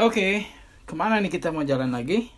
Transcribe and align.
Oke, 0.00 0.48
ke 0.88 0.96
mana 0.96 1.20
nih 1.20 1.28
kita 1.28 1.52
mau 1.52 1.60
jalan 1.60 1.92
lagi? 1.92 2.32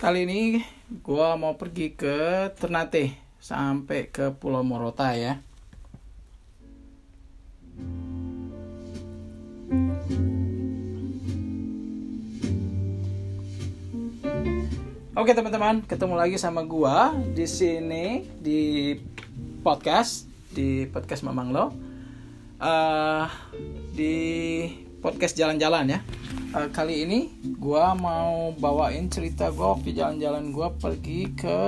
Kali 0.00 0.24
ini 0.24 0.64
gua 1.04 1.36
mau 1.36 1.60
pergi 1.60 1.92
ke 1.92 2.48
Ternate 2.56 3.12
sampai 3.36 4.08
ke 4.08 4.32
Pulau 4.32 4.64
Morota 4.64 5.12
ya. 5.12 5.36
Oke 15.12 15.36
teman-teman, 15.36 15.84
ketemu 15.84 16.16
lagi 16.16 16.40
sama 16.40 16.64
gua 16.64 17.12
di 17.36 17.44
sini 17.44 18.24
di 18.40 18.96
podcast 19.60 20.24
di 20.56 20.88
podcast 20.88 21.20
Mamang 21.20 21.52
Lo. 21.52 21.68
Eh, 22.56 23.24
di 23.92 24.16
podcast 25.00 25.34
jalan-jalan 25.36 25.96
ya. 25.96 25.98
Eh, 26.56 26.68
kali 26.72 27.04
ini 27.08 27.18
gua 27.58 27.92
mau 27.96 28.52
bawain 28.56 29.08
cerita 29.12 29.52
gua 29.52 29.76
waktu 29.76 29.92
jalan-jalan 29.92 30.50
gua 30.50 30.72
pergi 30.72 31.32
ke 31.36 31.58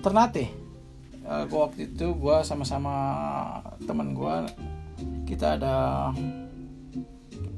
Ternate. 0.00 0.46
Eh, 1.26 1.42
gua 1.50 1.70
waktu 1.70 1.92
itu 1.94 2.12
gua 2.14 2.46
sama-sama 2.46 2.94
teman 3.84 4.14
gua 4.14 4.46
kita 5.26 5.58
ada 5.58 6.08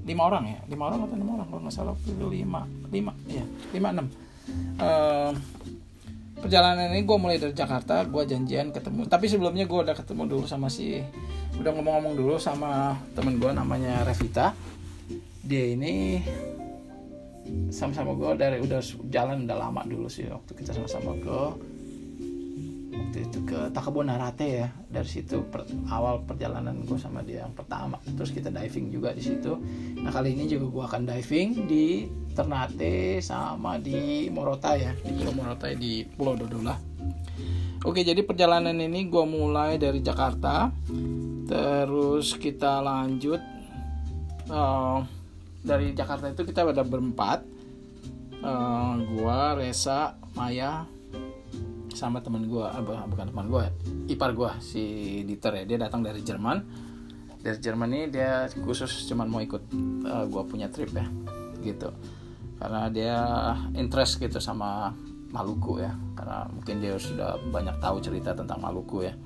lima 0.09 0.25
orang 0.25 0.45
ya 0.48 0.61
lima 0.73 0.89
orang 0.89 1.05
atau 1.05 1.17
enam 1.20 1.37
orang 1.37 1.47
kalau 1.53 1.61
nggak 1.69 1.75
salah 1.77 1.92
waktu 1.92 2.17
lima 2.33 2.65
lima 2.89 3.12
ya 3.28 3.45
lima 3.77 3.92
enam 3.92 4.09
Eh, 4.78 5.33
perjalanan 6.39 6.95
ini 6.95 7.03
gue 7.03 7.19
mulai 7.19 7.37
dari 7.42 7.51
Jakarta 7.51 8.06
gue 8.06 8.23
janjian 8.23 8.70
ketemu 8.70 9.11
tapi 9.11 9.27
sebelumnya 9.27 9.67
gue 9.67 9.78
udah 9.83 9.92
ketemu 9.92 10.23
dulu 10.30 10.47
sama 10.47 10.70
si 10.70 11.03
udah 11.57 11.70
ngomong-ngomong 11.73 12.15
dulu 12.15 12.37
sama 12.37 12.93
temen 13.16 13.41
gue 13.41 13.51
namanya 13.51 14.05
Revita. 14.05 14.52
Dia 15.41 15.73
ini 15.73 16.20
sama-sama 17.73 18.12
gue 18.12 18.37
dari 18.37 18.61
udah 18.61 18.80
jalan 19.09 19.48
udah 19.48 19.56
lama 19.56 19.81
dulu 19.89 20.05
sih 20.12 20.28
waktu 20.28 20.53
kita 20.53 20.77
sama-sama 20.77 21.17
ke 21.17 21.41
waktu 22.92 23.19
itu 23.25 23.39
ke 23.48 23.73
Takabonarate 23.73 24.48
ya. 24.64 24.69
Dari 24.92 25.08
situ 25.08 25.41
per- 25.48 25.64
awal 25.89 26.20
perjalanan 26.28 26.84
gue 26.84 26.98
sama 27.00 27.25
dia 27.25 27.48
yang 27.48 27.56
pertama. 27.56 27.97
Terus 28.05 28.28
kita 28.36 28.53
diving 28.53 28.92
juga 28.92 29.17
di 29.17 29.25
situ. 29.25 29.56
Nah 29.97 30.12
kali 30.12 30.36
ini 30.36 30.45
juga 30.45 30.69
gue 30.69 30.84
akan 30.84 31.03
diving 31.08 31.48
di 31.64 32.05
Ternate 32.36 33.25
sama 33.25 33.80
di 33.80 34.28
Morotai 34.28 34.77
ya. 34.84 34.92
Di 34.92 35.11
Pulau 35.17 35.33
Morotai 35.33 35.73
di 35.80 36.05
Pulau 36.05 36.36
Dodola 36.36 36.89
Oke 37.86 38.03
jadi 38.03 38.27
perjalanan 38.27 38.75
ini 38.75 39.06
gue 39.06 39.23
mulai 39.23 39.78
dari 39.78 40.03
Jakarta 40.03 40.67
terus 41.49 42.37
kita 42.37 42.85
lanjut 42.85 43.41
eh, 44.53 44.99
dari 45.65 45.97
Jakarta 45.97 46.29
itu 46.29 46.45
kita 46.45 46.69
ada 46.69 46.85
berempat. 46.85 47.41
Eh, 48.39 48.95
gua 49.17 49.59
Resa 49.59 50.15
Maya 50.37 50.87
sama 51.91 52.23
teman 52.23 52.47
eh, 52.47 52.83
bu- 52.85 53.07
bukan 53.11 53.27
teman 53.33 53.47
gua 53.51 53.67
ipar 54.07 54.37
gua 54.37 54.61
si 54.61 55.25
Dieter 55.25 55.65
ya. 55.65 55.65
Dia 55.65 55.79
datang 55.89 56.05
dari 56.05 56.21
Jerman. 56.23 56.87
Dari 57.39 57.59
Jerman 57.59 57.91
ini 57.97 58.05
dia 58.13 58.47
khusus 58.63 59.09
cuman 59.09 59.27
mau 59.27 59.41
ikut 59.43 59.63
eh, 60.05 60.25
gua 60.29 60.45
punya 60.45 60.69
trip 60.69 60.93
ya 60.93 61.09
gitu. 61.65 61.91
Karena 62.61 62.93
dia 62.93 63.17
interest 63.75 64.21
gitu 64.21 64.39
sama 64.39 64.93
Maluku 65.33 65.81
ya. 65.83 65.97
Karena 66.15 66.47
mungkin 66.53 66.79
dia 66.79 66.95
sudah 67.01 67.41
banyak 67.51 67.81
tahu 67.83 67.99
cerita 67.99 68.37
tentang 68.37 68.63
Maluku 68.63 69.03
ya 69.09 69.17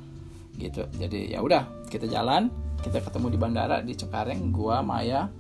gitu. 0.69 0.87
Jadi 0.95 1.35
ya 1.35 1.43
udah 1.43 1.87
kita 1.91 2.07
jalan 2.07 2.49
kita 2.83 2.99
ketemu 2.99 3.27
di 3.31 3.39
bandara 3.39 3.79
di 3.81 3.95
Cengkareng 3.95 4.51
gua 4.51 4.83
Maya 4.83 5.31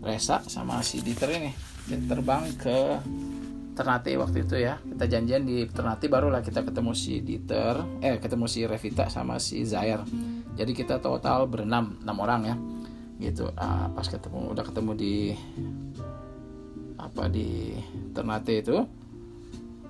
Resa 0.00 0.40
sama 0.48 0.80
si 0.80 1.04
Dieter 1.04 1.32
ini. 1.36 1.52
Dia 1.88 1.98
terbang 2.04 2.44
ke 2.56 2.78
Ternate 3.76 4.16
waktu 4.18 4.42
itu 4.42 4.56
ya. 4.58 4.80
Kita 4.82 5.04
janjian 5.06 5.46
di 5.46 5.64
Ternate 5.68 6.10
barulah 6.10 6.42
kita 6.42 6.64
ketemu 6.64 6.92
si 6.96 7.20
Dieter 7.20 7.78
eh 8.02 8.18
ketemu 8.18 8.44
si 8.50 8.64
Revita 8.64 9.06
sama 9.08 9.38
si 9.38 9.62
Zair. 9.64 10.02
Jadi 10.58 10.72
kita 10.74 10.98
total 10.98 11.46
berenam 11.46 11.98
enam 12.02 12.16
orang 12.18 12.40
ya. 12.44 12.56
Gitu. 13.18 13.50
Ah, 13.58 13.90
pas 13.92 14.06
ketemu 14.06 14.54
udah 14.54 14.64
ketemu 14.66 14.92
di 14.94 15.14
apa 16.98 17.30
di 17.30 17.78
Ternate 18.10 18.54
itu 18.58 18.78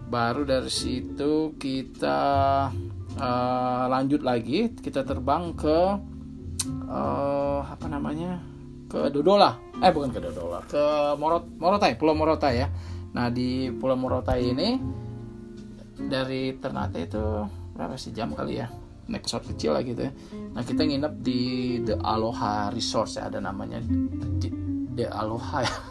baru 0.09 0.49
dari 0.49 0.73
situ 0.73 1.53
kita 1.61 2.21
eh, 3.19 3.85
lanjut 3.91 4.23
lagi 4.23 4.73
kita 4.79 5.03
terbang 5.03 5.53
ke 5.59 5.79
eh, 6.87 7.61
apa 7.67 7.87
namanya? 7.91 8.39
Ke 8.89 9.13
Dodola. 9.13 9.59
Eh 9.83 9.93
bukan 9.93 10.11
ke 10.15 10.21
Dodola 10.23 10.65
ke 10.65 10.83
Morot 11.21 11.45
Morotai 11.59 11.99
Pulau 11.99 12.17
Morotai 12.17 12.55
ya. 12.65 12.69
Nah 13.13 13.29
di 13.29 13.69
Pulau 13.75 13.99
Morotai 13.99 14.41
ini 14.43 14.69
dari 15.99 16.55
Ternate 16.57 17.05
itu 17.05 17.25
berapa 17.75 17.99
sih 17.99 18.15
jam 18.15 18.33
kali 18.33 18.63
ya? 18.63 18.71
Naik 19.09 19.25
pesawat 19.25 19.45
kecil 19.53 19.77
lah 19.77 19.83
gitu 19.83 20.09
ya. 20.09 20.13
Nah 20.57 20.63
kita 20.65 20.85
nginep 20.85 21.15
di 21.21 21.41
The 21.85 22.01
Aloha 22.01 22.73
Resort 22.73 23.13
ya 23.19 23.29
ada 23.29 23.43
namanya. 23.43 23.83
The 24.95 25.07
Aloha 25.11 25.67
ya. 25.67 25.75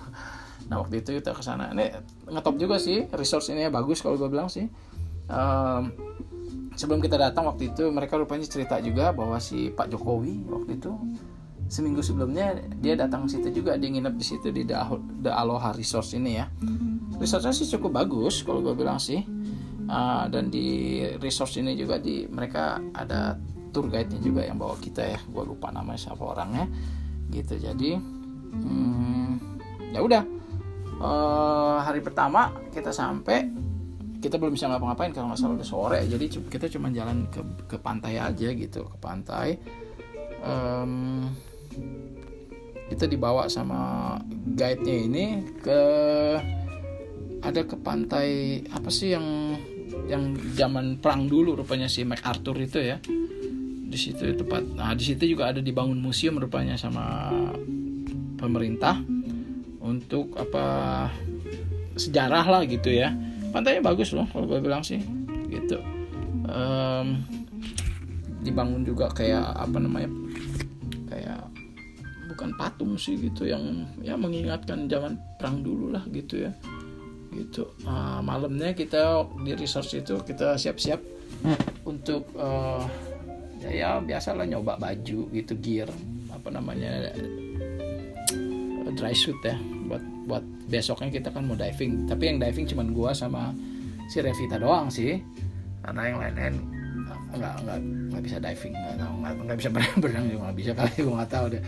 Nah 0.67 0.83
waktu 0.83 0.99
itu 0.99 1.15
kita 1.15 1.31
ke 1.31 1.39
sana. 1.39 1.71
Ini 1.71 1.95
ngetop 2.27 2.59
juga 2.59 2.75
sih 2.75 3.07
resort 3.15 3.47
ini 3.47 3.67
ya 3.67 3.71
bagus 3.71 4.03
kalau 4.03 4.19
gue 4.19 4.27
bilang 4.27 4.51
sih. 4.51 4.67
Ehm, 5.31 5.95
sebelum 6.77 7.01
kita 7.01 7.17
datang 7.17 7.49
waktu 7.49 7.73
itu 7.73 7.89
mereka 7.89 8.21
rupanya 8.21 8.45
cerita 8.45 8.77
juga 8.77 9.09
bahwa 9.09 9.41
si 9.41 9.73
Pak 9.73 9.89
Jokowi 9.89 10.45
waktu 10.45 10.77
itu 10.77 10.93
seminggu 11.67 11.99
sebelumnya 11.99 12.55
dia 12.79 12.95
datang 12.95 13.27
ke 13.27 13.35
situ 13.35 13.59
juga. 13.59 13.75
Dia 13.75 13.89
nginep 13.91 14.15
di 14.15 14.25
situ 14.25 14.47
di 14.53 14.63
The 14.63 15.31
Aloha 15.33 15.73
Resort 15.75 16.07
ini 16.15 16.39
ya. 16.39 16.45
Resortnya 17.17 17.51
sih 17.51 17.67
cukup 17.67 18.05
bagus 18.05 18.45
kalau 18.45 18.61
gue 18.61 18.77
bilang 18.77 19.01
sih. 19.01 19.25
Ah, 19.87 20.27
dan 20.27 20.51
di 20.51 20.99
resort 21.23 21.55
ini 21.57 21.71
juga 21.73 21.95
di 21.95 22.27
mereka 22.27 22.77
ada 22.91 23.39
tour 23.71 23.87
guide-nya 23.87 24.19
juga 24.19 24.45
yang 24.45 24.61
bawa 24.61 24.77
kita 24.77 25.01
ya. 25.01 25.19
Gue 25.27 25.43
lupa 25.43 25.73
namanya 25.73 25.97
siapa 25.97 26.23
orangnya. 26.23 26.69
Gitu 27.33 27.57
jadi 27.57 27.97
hmm, 28.53 29.31
ya 29.97 29.99
udah. 30.05 30.23
Eh, 30.97 31.77
hari 31.83 32.01
pertama 32.01 32.53
kita 32.73 32.89
sampai 32.89 33.66
kita 34.17 34.41
belum 34.41 34.57
bisa 34.57 34.65
ngapa-ngapain 34.65 35.13
kalau 35.13 35.29
nggak 35.29 35.39
salah 35.39 35.55
udah 35.57 35.67
sore. 35.67 35.99
Jadi 36.09 36.25
kita 36.49 36.65
cuma 36.73 36.89
jalan 36.89 37.29
ke 37.29 37.41
ke 37.69 37.77
pantai 37.77 38.17
aja 38.17 38.49
gitu 38.49 38.85
ke 38.85 38.97
pantai. 38.97 39.57
Em, 40.41 40.93
kita 42.89 43.05
dibawa 43.05 43.45
sama 43.51 44.15
guide-nya 44.57 44.95
ini 44.95 45.25
ke 45.61 45.81
ada 47.43 47.61
ke 47.61 47.77
pantai 47.77 48.61
apa 48.73 48.89
sih 48.89 49.13
yang 49.13 49.57
yang 50.09 50.35
zaman 50.57 50.97
perang 50.99 51.29
dulu 51.29 51.63
rupanya 51.63 51.85
si 51.85 52.01
MacArthur 52.01 52.57
itu 52.57 52.79
ya. 52.81 52.97
Di 53.87 53.95
situ 53.95 54.33
tempat 54.35 54.65
nah 54.75 54.91
di 54.97 55.03
situ 55.05 55.37
juga 55.37 55.53
ada 55.53 55.61
dibangun 55.63 56.01
museum 56.01 56.41
rupanya 56.41 56.75
sama 56.75 57.31
pemerintah 58.35 58.99
untuk 59.79 60.35
apa 60.35 60.65
sejarah 61.95 62.45
lah 62.45 62.61
gitu 62.67 62.91
ya 62.93 63.26
pantainya 63.51 63.81
bagus 63.83 64.13
loh 64.13 64.27
kalau 64.31 64.45
gue 64.45 64.59
bilang 64.59 64.83
sih 64.83 64.99
gitu. 65.47 65.79
Em, 66.47 67.23
dibangun 68.43 68.83
juga 68.87 69.11
kayak 69.11 69.43
apa 69.57 69.77
namanya 69.79 70.09
kayak 71.11 71.41
bukan 72.31 72.49
patung 72.55 72.93
sih 72.95 73.19
gitu 73.19 73.47
yang 73.47 73.87
ya 73.99 74.15
mengingatkan 74.15 74.87
zaman 74.87 75.19
perang 75.39 75.63
dulu 75.63 75.91
lah 75.91 76.03
gitu 76.11 76.47
ya. 76.47 76.51
Gitu. 77.35 77.67
Ah, 77.85 78.23
malamnya 78.23 78.73
kita 78.73 79.27
di 79.43 79.53
resort 79.53 79.91
itu 79.93 80.17
kita 80.23 80.57
siap-siap 80.57 80.99
untuk 81.85 82.31
eh, 82.33 82.83
ya, 83.61 83.69
ya 83.69 83.89
biasalah 84.01 84.47
nyoba 84.47 84.79
baju 84.79 85.29
gitu 85.33 85.53
gear 85.59 85.89
apa 86.33 86.49
namanya 86.49 87.11
dry 88.97 89.13
suit 89.13 89.37
ya 89.45 89.57
buat 89.85 90.16
buat 90.27 90.43
besoknya 90.67 91.09
kita 91.09 91.31
kan 91.31 91.47
mau 91.47 91.55
diving. 91.55 92.05
Tapi 92.05 92.23
yang 92.27 92.37
diving 92.37 92.67
cuman 92.67 92.87
gua 92.91 93.11
sama 93.15 93.55
si 94.11 94.19
Revita 94.19 94.59
doang 94.59 94.91
sih. 94.91 95.15
Karena 95.81 96.01
yang 96.11 96.17
lain-lain 96.19 96.55
nggak 97.07 97.55
nggak 97.63 97.79
nggak 98.11 98.23
bisa 98.23 98.37
diving 98.43 98.73
nggak 98.75 99.33
nggak 99.47 99.57
bisa 99.57 99.69
berenang 99.73 99.99
berenang 100.03 100.25
juga 100.27 100.41
nggak 100.51 100.57
bisa 100.59 100.71
kali 100.75 100.95
gua 101.01 101.15
nggak 101.23 101.31
tahu 101.31 101.45
deh. 101.55 101.63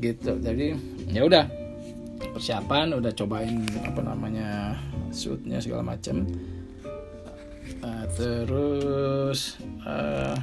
Gitu. 0.00 0.32
Jadi 0.40 0.66
ya 1.12 1.22
udah. 1.28 1.44
Persiapan 2.20 2.92
udah 3.00 3.12
cobain 3.16 3.64
apa 3.80 4.00
namanya 4.04 4.76
suitnya 5.08 5.56
segala 5.56 5.96
macam 5.96 6.28
Uh, 7.80 8.04
terus 8.12 9.56
uh, 9.88 10.36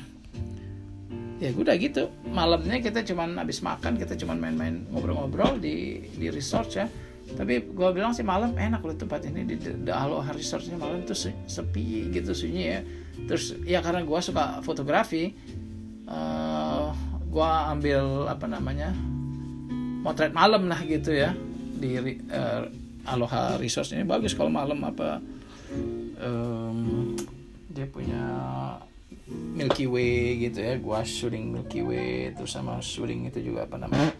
ya 1.38 1.53
udah 1.53 1.77
gitu. 1.77 2.10
Malamnya 2.25 2.81
kita 2.81 3.06
cuman 3.06 3.38
habis 3.38 3.62
makan 3.62 3.94
kita 3.94 4.18
cuman 4.18 4.42
main-main 4.42 4.89
ngobrol-ngobrol 4.89 5.62
di 5.62 6.01
di 6.18 6.33
resort 6.33 6.74
ya 6.74 6.89
tapi 7.35 7.59
gue 7.59 7.89
bilang 7.91 8.15
sih 8.15 8.24
malam 8.24 8.56
enak 8.56 8.79
loh 8.79 8.95
tempat 8.95 9.27
ini 9.27 9.44
di 9.44 9.57
Aloha 9.91 10.31
Resortnya 10.31 10.79
malam 10.79 11.03
tuh 11.03 11.18
se- 11.18 11.35
sepi 11.50 12.07
gitu 12.13 12.31
sunyi 12.31 12.63
ya. 12.71 12.79
Terus 13.27 13.57
ya 13.68 13.83
karena 13.83 14.06
gue 14.06 14.19
suka 14.24 14.63
fotografi 14.63 15.33
eh 16.07 16.88
gue 17.27 17.50
ambil 17.75 18.31
apa 18.31 18.45
namanya 18.47 18.95
motret 20.01 20.31
malam 20.31 20.71
lah 20.71 20.79
gitu 20.88 21.12
ya 21.12 21.35
di 21.77 22.00
uh, 22.31 22.63
Aloha 23.07 23.59
Resource 23.59 23.91
ini 23.94 24.07
bagus 24.07 24.31
kalau 24.31 24.47
malam 24.47 24.79
apa 24.88 25.19
um, 26.24 27.13
dia 27.69 27.85
punya 27.85 28.24
Milky 29.27 29.85
Way 29.85 30.47
gitu 30.50 30.59
ya 30.63 30.79
gua 30.79 31.03
shooting 31.03 31.51
Milky 31.51 31.83
Way 31.83 32.35
terus 32.35 32.56
sama 32.56 32.79
shooting 32.79 33.27
itu 33.27 33.51
juga 33.51 33.68
apa 33.68 33.75
namanya 33.75 34.12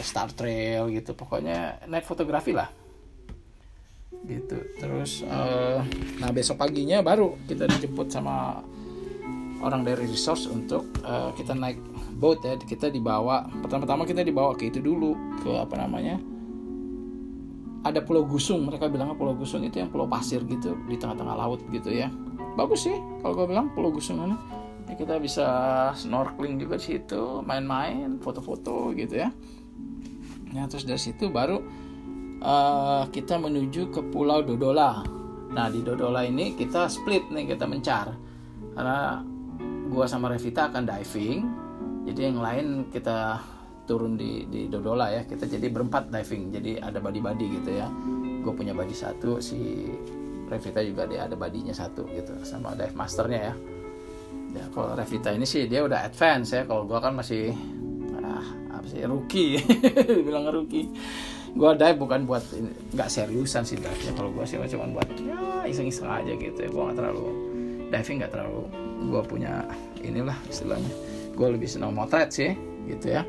Star 0.00 0.32
Trail 0.32 0.88
gitu. 0.88 1.12
Pokoknya 1.12 1.84
night 1.84 2.08
fotografi 2.08 2.56
lah. 2.56 2.72
Gitu. 4.24 4.56
Terus 4.80 5.26
uh, 5.28 5.84
nah 6.22 6.30
besok 6.32 6.56
paginya 6.62 7.04
baru 7.04 7.36
kita 7.44 7.68
dijemput 7.68 8.08
sama 8.08 8.62
orang 9.62 9.84
dari 9.84 10.08
resource 10.08 10.48
untuk 10.48 10.88
uh, 11.04 11.36
kita 11.36 11.52
naik 11.52 11.76
boat 12.16 12.40
ya. 12.40 12.56
Kita 12.56 12.88
dibawa 12.88 13.44
pertama-tama 13.60 14.08
kita 14.08 14.24
dibawa 14.24 14.56
ke 14.56 14.72
itu 14.72 14.80
dulu 14.80 15.12
ke 15.42 15.52
apa 15.58 15.74
namanya 15.76 16.16
ada 17.82 17.98
pulau 18.00 18.24
Gusung. 18.24 18.62
Mereka 18.64 18.88
bilangnya 18.88 19.18
pulau 19.18 19.34
Gusung 19.34 19.66
itu 19.66 19.82
yang 19.82 19.90
pulau 19.90 20.06
pasir 20.06 20.40
gitu 20.46 20.78
di 20.86 20.96
tengah-tengah 20.96 21.36
laut 21.36 21.60
gitu 21.68 21.90
ya. 21.90 22.08
Bagus 22.52 22.84
sih 22.84 22.96
kalau 23.24 23.32
gue 23.32 23.46
bilang 23.48 23.72
Pulau 23.72 23.88
Gusung 23.88 24.20
ini. 24.28 24.36
Ya, 24.90 24.98
kita 24.98 25.16
bisa 25.16 25.46
snorkeling 25.96 26.60
juga 26.60 26.76
di 26.76 26.84
situ 26.84 27.40
main-main 27.48 28.20
foto-foto 28.20 28.92
gitu 28.92 29.24
ya 29.24 29.32
nah 30.52 30.68
terus 30.68 30.84
dari 30.84 31.00
situ 31.00 31.32
baru 31.32 31.56
uh, 32.42 33.04
kita 33.08 33.38
menuju 33.38 33.88
ke 33.88 34.00
Pulau 34.10 34.42
Dodola. 34.42 35.00
Nah 35.52 35.66
di 35.70 35.80
Dodola 35.80 36.26
ini 36.26 36.58
kita 36.58 36.90
split 36.90 37.30
nih 37.30 37.54
kita 37.54 37.64
mencar. 37.64 38.12
Karena 38.72 39.20
gua 39.88 40.08
sama 40.08 40.32
Revita 40.32 40.72
akan 40.72 40.84
diving 40.88 41.40
jadi 42.02 42.32
yang 42.32 42.40
lain 42.42 42.66
kita 42.90 43.38
turun 43.86 44.18
di 44.18 44.48
di 44.50 44.66
Dodola 44.66 45.12
ya. 45.12 45.22
Kita 45.24 45.46
jadi 45.46 45.70
berempat 45.70 46.10
diving 46.10 46.50
jadi 46.50 46.82
ada 46.82 46.98
body-body 46.98 47.46
gitu 47.62 47.70
ya. 47.78 47.86
Gue 48.42 48.52
punya 48.58 48.74
body 48.74 48.96
satu 48.96 49.38
si 49.38 49.86
Revita 50.50 50.82
juga 50.82 51.06
dia 51.06 51.24
ada 51.30 51.38
badinya 51.38 51.72
satu 51.72 52.04
gitu 52.10 52.42
sama 52.42 52.74
dive 52.74 52.96
masternya 52.98 53.40
ya. 53.52 53.54
Ya 54.52 54.64
kalau 54.74 54.92
Revita 54.92 55.32
ini 55.32 55.48
sih 55.48 55.64
dia 55.70 55.84
udah 55.84 56.04
advance 56.04 56.52
ya. 56.52 56.66
Kalau 56.66 56.84
gua 56.88 56.98
kan 57.00 57.14
masih 57.16 57.54
apa 58.82 58.86
sih? 58.90 59.00
Rookie 59.06 59.62
bilang 60.26 60.50
rookie 60.50 60.90
gua 61.54 61.78
dive 61.78 62.00
bukan 62.02 62.26
buat 62.26 62.42
nggak 62.96 63.06
seriusan 63.06 63.62
sih 63.62 63.78
dive 63.78 64.10
kalau 64.18 64.34
gua 64.34 64.42
sih 64.42 64.58
cuma 64.74 64.90
buat 64.90 65.06
ya 65.22 65.62
iseng-iseng 65.62 66.10
aja 66.10 66.34
gitu 66.34 66.58
ya. 66.58 66.68
Gua 66.74 66.90
nggak 66.90 66.98
terlalu 66.98 67.26
diving 67.94 68.16
nggak 68.18 68.32
terlalu 68.34 68.62
gua 69.06 69.22
punya 69.22 69.52
inilah 70.02 70.36
istilahnya. 70.50 70.90
Gua 71.38 71.54
lebih 71.54 71.70
senang 71.70 71.94
motret 71.94 72.34
sih 72.34 72.50
gitu 72.90 73.14
ya. 73.14 73.22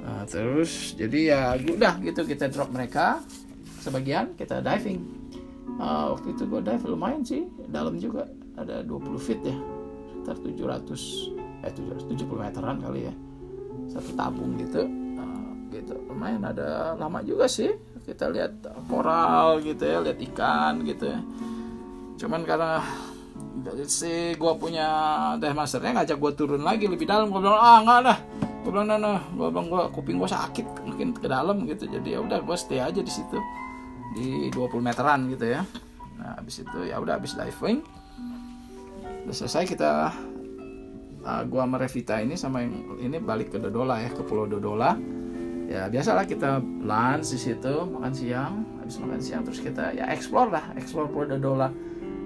Nah, 0.00 0.24
terus 0.28 0.92
jadi 0.96 1.18
ya 1.32 1.40
udah 1.56 1.96
gitu 2.04 2.28
kita 2.28 2.52
drop 2.52 2.68
mereka. 2.68 3.24
Sebagian 3.80 4.36
kita 4.36 4.60
diving. 4.60 5.00
Uh, 5.80 6.12
waktu 6.12 6.36
itu 6.36 6.44
gue 6.44 6.60
dive 6.60 6.84
lumayan 6.84 7.24
sih 7.24 7.48
dalam 7.72 7.96
juga. 7.96 8.28
Ada 8.60 8.84
20 8.84 9.16
feet 9.16 9.40
ya 9.40 9.56
sekitar 10.20 10.36
700 10.44 11.64
eh 11.64 11.72
770 11.72 12.40
meteran 12.40 12.76
kali 12.80 13.08
ya 13.08 13.14
satu 13.88 14.10
tabung 14.18 14.58
gitu. 14.60 14.84
Uh, 15.16 15.50
gitu. 15.72 15.94
Lumayan 16.10 16.44
ada 16.44 16.98
lama 16.98 17.24
juga 17.24 17.48
sih. 17.48 17.72
Kita 18.04 18.28
lihat 18.28 18.66
koral 18.90 19.62
gitu 19.62 19.86
ya 19.86 20.02
lihat 20.02 20.18
ikan 20.32 20.82
gitu 20.84 21.08
ya. 21.08 21.20
Cuman 22.20 22.42
karena 22.44 22.84
si 23.86 24.36
gue 24.36 24.52
punya 24.56 24.88
dive 25.40 25.56
masternya 25.56 26.02
ngajak 26.02 26.18
gue 26.18 26.32
turun 26.36 26.62
lagi 26.66 26.84
lebih 26.90 27.06
dalam. 27.06 27.32
Gue 27.32 27.40
bilang 27.40 27.60
ah 27.60 27.78
nggak 27.80 28.00
dah 28.04 28.18
gue 28.60 28.68
bilang 28.68 28.92
nah, 28.92 29.00
nah. 29.00 29.20
gue 29.32 29.48
bilang 29.48 29.72
gue 29.72 29.82
kuping 29.96 30.20
gue 30.20 30.28
sakit 30.28 30.66
mungkin 30.84 31.16
ke 31.16 31.28
dalam 31.28 31.64
gitu. 31.64 31.88
Jadi 31.88 32.12
ya 32.12 32.20
udah 32.20 32.44
gue 32.44 32.56
stay 32.60 32.80
aja 32.80 33.00
di 33.00 33.08
situ 33.08 33.38
di 34.16 34.52
20 34.52 34.84
meteran 34.84 35.30
gitu 35.32 35.48
ya. 35.48 35.64
Nah 36.20 36.36
habis 36.36 36.60
itu 36.60 36.78
ya 36.84 37.00
udah 37.00 37.16
habis 37.16 37.32
diving. 37.32 37.80
Udah 39.24 39.34
selesai 39.36 39.64
kita 39.64 40.12
uh, 41.24 41.42
gua 41.46 41.68
sama 41.68 41.76
Revita 41.80 42.16
ini 42.20 42.34
sama 42.36 42.64
yang 42.64 42.96
ini 43.00 43.16
balik 43.20 43.52
ke 43.52 43.58
Dodola 43.60 44.00
ya 44.00 44.10
ke 44.12 44.22
Pulau 44.24 44.48
Dodola. 44.48 44.96
Ya 45.70 45.86
biasalah 45.86 46.26
kita 46.26 46.58
lunch 46.82 47.30
di 47.30 47.38
situ 47.38 47.74
makan 47.86 48.12
siang. 48.12 48.54
Habis 48.82 48.96
makan 48.98 49.20
siang 49.22 49.42
terus 49.46 49.62
kita 49.62 49.94
ya 49.94 50.10
explore 50.10 50.50
lah 50.50 50.64
explore 50.74 51.06
Pulau 51.10 51.36
Dodola. 51.36 51.68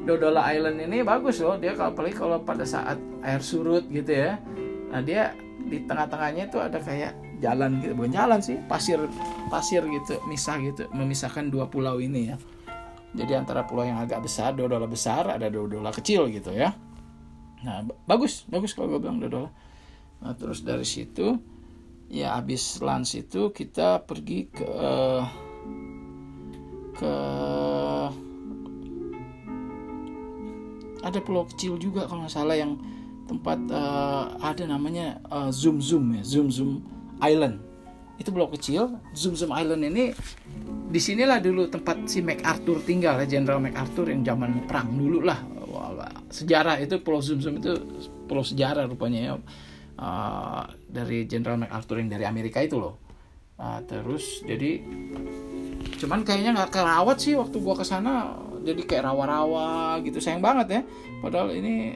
Dodola 0.04 0.52
Island 0.52 0.80
ini 0.84 1.00
bagus 1.00 1.40
loh 1.40 1.56
dia 1.56 1.72
kalau 1.72 1.96
apalagi 1.96 2.16
kalau 2.16 2.40
pada 2.44 2.64
saat 2.64 3.00
air 3.24 3.40
surut 3.40 3.84
gitu 3.88 4.12
ya. 4.12 4.40
Nah 4.92 5.00
dia 5.00 5.32
di 5.64 5.80
tengah-tengahnya 5.84 6.52
itu 6.52 6.60
ada 6.60 6.76
kayak 6.76 7.16
jalan 7.40 7.80
gitu 7.80 7.96
bukan 7.96 8.12
jalan 8.12 8.40
sih 8.40 8.60
pasir 8.68 9.00
pasir 9.48 9.80
gitu 9.80 10.20
misah 10.28 10.60
gitu 10.60 10.84
memisahkan 10.92 11.48
dua 11.48 11.68
pulau 11.68 12.00
ini 12.00 12.32
ya. 12.32 12.36
Jadi 13.14 13.32
antara 13.32 13.62
pulau 13.62 13.86
yang 13.86 14.02
agak 14.02 14.26
besar 14.26 14.58
dodola 14.58 14.90
besar 14.90 15.30
ada 15.30 15.46
dodola 15.46 15.94
kecil 15.94 16.26
gitu 16.32 16.50
ya 16.50 16.74
nah 17.64 17.80
bagus 18.04 18.44
bagus 18.46 18.76
kalau 18.76 18.94
gue 18.94 19.00
bilang 19.00 19.18
dodola 19.18 19.48
nah 20.20 20.36
terus 20.36 20.60
dari 20.60 20.84
situ 20.84 21.40
ya 22.12 22.36
habis 22.36 22.78
lunch 22.84 23.16
itu 23.16 23.50
kita 23.50 24.04
pergi 24.04 24.52
ke 24.52 24.68
ke 26.94 27.14
ada 31.04 31.18
pulau 31.20 31.44
kecil 31.48 31.76
juga 31.80 32.04
kalau 32.04 32.24
nggak 32.24 32.32
salah 32.32 32.56
yang 32.56 32.76
tempat 33.24 33.56
uh, 33.72 34.36
ada 34.44 34.68
namanya 34.68 35.20
uh, 35.32 35.48
zoom 35.48 35.80
zoom 35.80 36.12
ya 36.16 36.22
zoom 36.24 36.48
zoom 36.52 36.84
Island. 37.22 37.62
Itu 38.14 38.30
blok 38.30 38.54
kecil 38.54 38.94
Zoom 39.10 39.34
Zoom 39.34 39.50
Island 39.50 39.90
ini 39.90 40.14
di 40.94 41.00
sinilah 41.02 41.42
dulu 41.42 41.66
tempat 41.66 42.06
si 42.06 42.22
MacArthur 42.22 42.78
tinggal 42.86 43.18
ya 43.18 43.26
Jenderal 43.26 43.58
MacArthur 43.58 44.06
yang 44.06 44.22
zaman 44.22 44.62
perang 44.70 44.94
dulu 44.94 45.26
lah 45.26 45.42
sejarah 46.30 46.80
itu 46.80 47.00
Pulau 47.02 47.20
Zoom 47.20 47.40
itu 47.40 47.72
pulau 48.24 48.44
sejarah 48.44 48.88
rupanya 48.88 49.20
ya. 49.20 49.32
Uh, 49.94 50.66
dari 50.90 51.22
Jenderal 51.30 51.54
MacArthur 51.54 52.02
yang 52.02 52.10
dari 52.10 52.26
Amerika 52.26 52.58
itu 52.58 52.82
loh. 52.82 52.98
Uh, 53.54 53.78
terus 53.86 54.42
jadi 54.42 54.82
cuman 56.02 56.26
kayaknya 56.26 56.58
nggak 56.58 56.74
kerawat 56.74 57.22
sih 57.22 57.38
waktu 57.38 57.54
gua 57.62 57.78
ke 57.78 57.86
sana 57.86 58.34
jadi 58.66 58.82
kayak 58.82 59.06
rawa-rawa 59.06 60.02
gitu. 60.02 60.18
Sayang 60.18 60.42
banget 60.42 60.66
ya. 60.68 60.80
Padahal 61.22 61.54
ini 61.54 61.94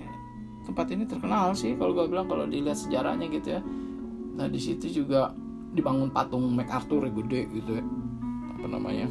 tempat 0.63 0.87
ini 0.95 1.09
terkenal 1.11 1.57
sih 1.59 1.75
kalau 1.75 1.97
gua 1.97 2.07
bilang 2.07 2.31
kalau 2.31 2.47
dilihat 2.47 2.79
sejarahnya 2.79 3.27
gitu 3.35 3.59
ya. 3.59 3.61
Nah 4.39 4.47
di 4.47 4.61
situ 4.63 5.03
juga 5.03 5.35
dibangun 5.75 6.15
patung 6.15 6.47
MacArthur 6.55 7.11
gede 7.11 7.51
gitu 7.51 7.83
ya. 7.83 7.85
Apa 8.55 8.67
namanya? 8.71 9.11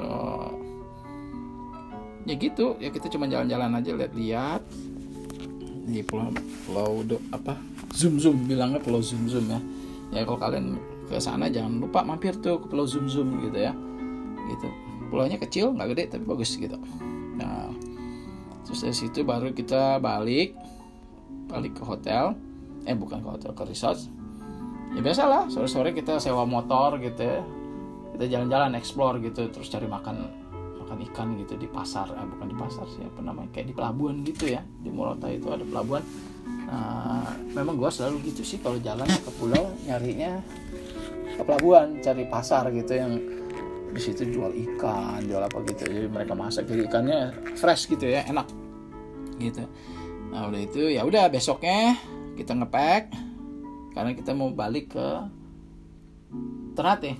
Uh, 0.00 0.47
ya 2.28 2.36
gitu 2.36 2.76
ya 2.76 2.92
kita 2.92 3.08
cuma 3.08 3.24
jalan-jalan 3.24 3.72
aja 3.72 3.90
lihat-lihat. 3.96 4.62
Di 5.88 6.04
pulau 6.04 6.28
pulau 6.68 7.00
do, 7.00 7.16
apa? 7.32 7.56
Zoom 7.96 8.20
zoom 8.20 8.44
bilangnya 8.44 8.76
pulau 8.76 9.00
zoom 9.00 9.24
zoom 9.24 9.48
ya. 9.48 9.60
Ya 10.12 10.20
kalau 10.28 10.36
kalian 10.36 10.76
ke 11.08 11.16
sana 11.16 11.48
jangan 11.48 11.80
lupa 11.80 12.04
mampir 12.04 12.36
tuh 12.36 12.60
ke 12.60 12.68
pulau 12.68 12.84
zoom 12.84 13.08
zoom 13.08 13.40
gitu 13.40 13.56
ya. 13.56 13.72
Gitu. 14.52 14.68
Pulaunya 15.08 15.40
kecil 15.40 15.72
nggak 15.72 15.88
gede 15.96 16.04
tapi 16.12 16.24
bagus 16.28 16.52
gitu. 16.60 16.76
Nah 17.40 17.72
terus 18.68 18.84
dari 18.84 18.92
situ 18.92 19.24
baru 19.24 19.56
kita 19.56 19.96
balik 19.96 20.52
balik 21.48 21.80
ke 21.80 21.82
hotel. 21.88 22.36
Eh 22.84 22.92
bukan 22.92 23.24
ke 23.24 23.28
hotel 23.40 23.56
ke 23.56 23.64
resort. 23.64 23.96
Ya 24.92 25.00
biasa 25.00 25.24
lah 25.24 25.42
sore-sore 25.48 25.96
kita 25.96 26.20
sewa 26.20 26.44
motor 26.44 27.00
gitu 27.00 27.24
ya. 27.24 27.40
Kita 28.12 28.24
jalan-jalan 28.28 28.76
explore 28.76 29.16
gitu 29.24 29.48
terus 29.48 29.72
cari 29.72 29.88
makan 29.88 30.28
makan 30.88 31.04
ikan 31.12 31.28
gitu 31.36 31.60
di 31.60 31.68
pasar 31.68 32.08
eh, 32.16 32.24
bukan 32.24 32.48
di 32.48 32.56
pasar 32.56 32.88
sih 32.88 33.04
apa 33.04 33.20
namanya 33.20 33.52
kayak 33.52 33.68
di 33.68 33.74
pelabuhan 33.76 34.24
gitu 34.24 34.48
ya 34.48 34.64
di 34.64 34.88
Morotai 34.88 35.36
itu 35.36 35.52
ada 35.52 35.60
pelabuhan. 35.60 36.00
Nah, 36.68 37.28
memang 37.52 37.76
gue 37.76 37.90
selalu 37.92 38.32
gitu 38.32 38.40
sih 38.40 38.56
kalau 38.56 38.80
jalan 38.80 39.04
ke 39.04 39.30
pulau 39.36 39.68
nyarinya 39.84 40.40
ke 41.36 41.42
pelabuhan 41.44 42.00
cari 42.00 42.24
pasar 42.24 42.72
gitu 42.72 42.92
yang 42.96 43.20
di 43.92 44.00
situ 44.00 44.32
jual 44.32 44.48
ikan 44.48 45.20
jual 45.28 45.44
apa 45.44 45.60
gitu. 45.68 45.84
Jadi 45.92 46.08
mereka 46.08 46.32
masak 46.32 46.64
jadi 46.64 46.88
ikannya 46.88 47.20
fresh 47.60 47.92
gitu 47.92 48.08
ya 48.08 48.24
enak 48.24 48.48
gitu. 49.36 49.68
Nah 50.32 50.48
udah 50.48 50.60
itu 50.64 50.88
ya 50.88 51.04
udah 51.04 51.28
besoknya 51.28 52.00
kita 52.32 52.56
ngepack 52.56 53.12
karena 53.92 54.16
kita 54.16 54.32
mau 54.32 54.48
balik 54.56 54.96
ke 54.96 55.08
Ternate 56.72 57.16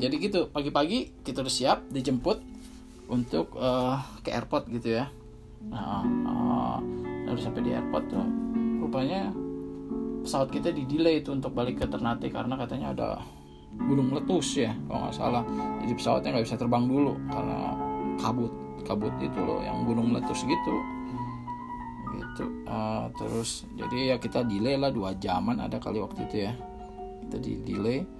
jadi 0.00 0.14
gitu 0.16 0.40
pagi-pagi 0.48 1.20
kita 1.20 1.44
udah 1.44 1.52
siap 1.52 1.78
dijemput 1.92 2.40
untuk 3.12 3.52
uh, 3.60 4.00
ke 4.24 4.32
airport 4.32 4.72
gitu 4.72 4.96
ya. 4.96 5.12
Nah 5.68 6.02
uh, 6.24 7.36
sampai 7.36 7.62
di 7.62 7.70
airport 7.76 8.10
tuh 8.10 8.24
rupanya 8.80 9.30
pesawat 10.24 10.48
kita 10.50 10.72
di 10.72 10.88
delay 10.88 11.20
itu 11.20 11.30
untuk 11.30 11.52
balik 11.52 11.80
ke 11.80 11.86
Ternate 11.86 12.28
karena 12.32 12.56
katanya 12.56 12.88
ada 12.96 13.08
gunung 13.76 14.10
meletus 14.10 14.56
ya 14.56 14.72
kalau 14.88 15.06
nggak 15.06 15.14
salah. 15.14 15.44
Jadi 15.84 15.92
pesawatnya 15.92 16.30
nggak 16.32 16.46
bisa 16.48 16.56
terbang 16.56 16.84
dulu 16.88 17.12
karena 17.28 17.58
kabut 18.16 18.52
kabut 18.88 19.14
itu 19.20 19.38
loh 19.38 19.60
yang 19.60 19.84
gunung 19.84 20.16
gitu 20.16 20.32
gitu. 20.48 20.74
Gitu 22.10 22.44
uh, 22.66 23.06
terus 23.20 23.68
jadi 23.76 24.14
ya 24.14 24.16
kita 24.16 24.48
delay 24.48 24.80
lah 24.80 24.88
dua 24.88 25.12
jaman 25.16 25.60
ada 25.60 25.76
kali 25.76 26.00
waktu 26.00 26.24
itu 26.24 26.36
ya. 26.48 26.52
Kita 27.26 27.36
di 27.36 27.52
delay 27.62 28.19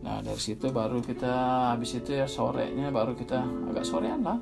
nah 0.00 0.24
dari 0.24 0.40
situ 0.40 0.72
baru 0.72 1.04
kita 1.04 1.32
habis 1.76 1.92
itu 1.92 2.16
ya 2.16 2.24
sorenya 2.24 2.88
baru 2.88 3.12
kita 3.12 3.36
agak 3.72 3.84
sorean 3.84 4.24
lah. 4.24 4.40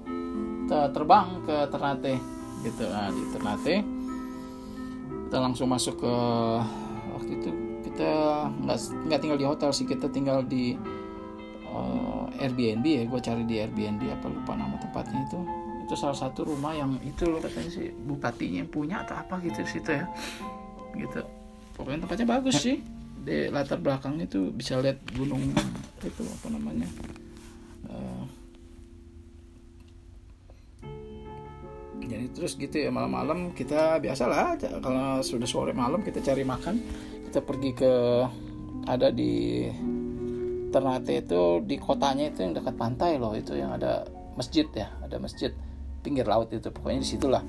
Kita 0.64 0.92
terbang 0.94 1.42
ke 1.42 1.56
Ternate 1.72 2.14
gitu. 2.62 2.84
Nah 2.86 3.10
di 3.10 3.22
Ternate 3.34 3.74
kita 5.28 5.36
langsung 5.42 5.68
masuk 5.68 5.98
ke 5.98 6.14
waktu 7.16 7.32
itu 7.42 7.50
kita 7.90 8.10
nggak 8.64 8.78
nggak 9.10 9.20
tinggal 9.20 9.38
di 9.40 9.46
hotel 9.48 9.70
sih 9.74 9.84
kita 9.84 10.06
tinggal 10.08 10.46
di 10.46 10.78
uh, 11.74 12.30
Airbnb 12.38 12.86
ya. 12.86 13.02
Gue 13.10 13.20
cari 13.20 13.42
di 13.42 13.58
Airbnb 13.58 14.02
apa 14.08 14.26
lupa 14.30 14.54
nama 14.54 14.78
tempatnya 14.78 15.26
itu. 15.26 15.40
Itu 15.88 15.94
salah 15.96 16.16
satu 16.16 16.44
rumah 16.46 16.76
yang 16.76 17.00
itu 17.02 17.26
loh 17.26 17.40
katanya 17.40 17.70
sih 17.72 17.88
bupatinya 17.90 18.62
yang 18.62 18.70
punya 18.70 18.96
atau 19.02 19.18
apa 19.18 19.40
gitu 19.42 19.64
di 19.64 19.70
situ 19.72 19.90
ya. 19.90 20.04
Gitu. 20.94 21.20
Pokoknya 21.74 22.04
tempatnya 22.06 22.26
bagus 22.28 22.60
sih 22.60 22.97
di 23.22 23.50
latar 23.50 23.82
belakangnya 23.82 24.26
tuh 24.30 24.54
bisa 24.54 24.78
lihat 24.78 25.02
gunung 25.14 25.42
itu 26.02 26.22
apa 26.22 26.46
namanya 26.54 26.88
uh, 27.90 28.24
jadi 32.08 32.26
terus 32.32 32.56
gitu 32.56 32.76
ya 32.78 32.88
malam-malam 32.88 33.52
kita 33.52 34.00
biasalah 34.00 34.56
kalau 34.80 35.20
sudah 35.20 35.44
sore 35.44 35.76
malam 35.76 36.00
kita 36.00 36.24
cari 36.24 36.46
makan 36.46 36.80
kita 37.28 37.44
pergi 37.44 37.70
ke 37.76 37.92
ada 38.88 39.12
di 39.12 39.68
Ternate 40.68 41.24
itu 41.24 41.64
di 41.64 41.76
kotanya 41.80 42.28
itu 42.28 42.44
yang 42.44 42.52
dekat 42.56 42.76
pantai 42.76 43.16
loh 43.20 43.32
itu 43.36 43.56
yang 43.56 43.76
ada 43.76 44.04
masjid 44.36 44.64
ya 44.72 44.88
ada 45.04 45.16
masjid 45.20 45.52
pinggir 46.00 46.24
laut 46.24 46.48
itu 46.52 46.68
pokoknya 46.72 47.04
di 47.04 47.08
situlah 47.08 47.42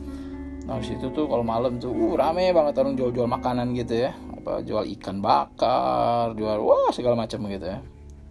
nah 0.67 0.77
situ 0.83 1.09
tuh 1.09 1.25
kalau 1.25 1.41
malam 1.41 1.81
tuh 1.81 1.89
uh 1.89 2.13
rame 2.13 2.51
banget 2.53 2.77
orang 2.77 2.93
jual-jual 2.93 3.25
makanan 3.25 3.73
gitu 3.73 4.05
ya 4.07 4.11
apa 4.39 4.63
jual 4.63 4.87
ikan 4.99 5.19
bakar 5.19 6.33
jual 6.33 6.63
wah 6.63 6.89
segala 6.95 7.19
macam 7.19 7.45
gitu 7.51 7.67
ya. 7.67 7.79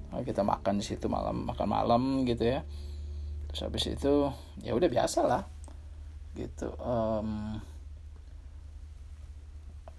Nah, 0.09 0.25
kita 0.25 0.41
makan 0.41 0.81
di 0.81 0.85
situ 0.89 1.05
malam 1.07 1.45
makan 1.45 1.69
malam 1.69 2.03
gitu 2.25 2.49
ya. 2.49 2.65
Terus 3.53 3.61
habis 3.65 3.85
itu 3.89 4.33
ya 4.65 4.73
udah 4.73 4.89
biasa 4.89 5.21
lah 5.25 5.43
gitu 6.37 6.71
um, 6.79 7.59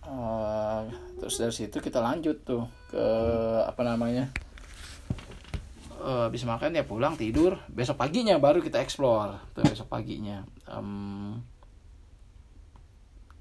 uh, 0.07 0.87
terus 1.19 1.35
dari 1.35 1.51
situ 1.51 1.83
kita 1.83 1.99
lanjut 1.99 2.47
tuh 2.47 2.63
ke 2.87 3.05
apa 3.67 3.81
namanya 3.83 4.31
uh, 5.99 6.31
makan 6.31 6.79
ya 6.79 6.83
pulang 6.87 7.19
tidur. 7.19 7.59
Besok 7.67 7.99
paginya 7.99 8.39
baru 8.39 8.63
kita 8.63 8.79
explore 8.79 9.51
tuh 9.51 9.67
besok 9.67 9.91
paginya. 9.91 10.47
Um, 10.71 11.43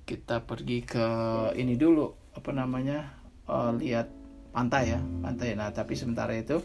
kita 0.09 0.41
pergi 0.43 0.83
ke 0.83 1.07
ini 1.55 1.77
dulu 1.77 2.18
apa 2.39 2.51
namanya 2.55 3.11
uh, 3.51 3.75
lihat 3.75 4.07
pantai 4.55 4.95
ya 4.95 5.01
pantai. 5.21 5.59
Nah 5.59 5.75
tapi 5.75 5.99
sementara 5.99 6.33
itu 6.39 6.63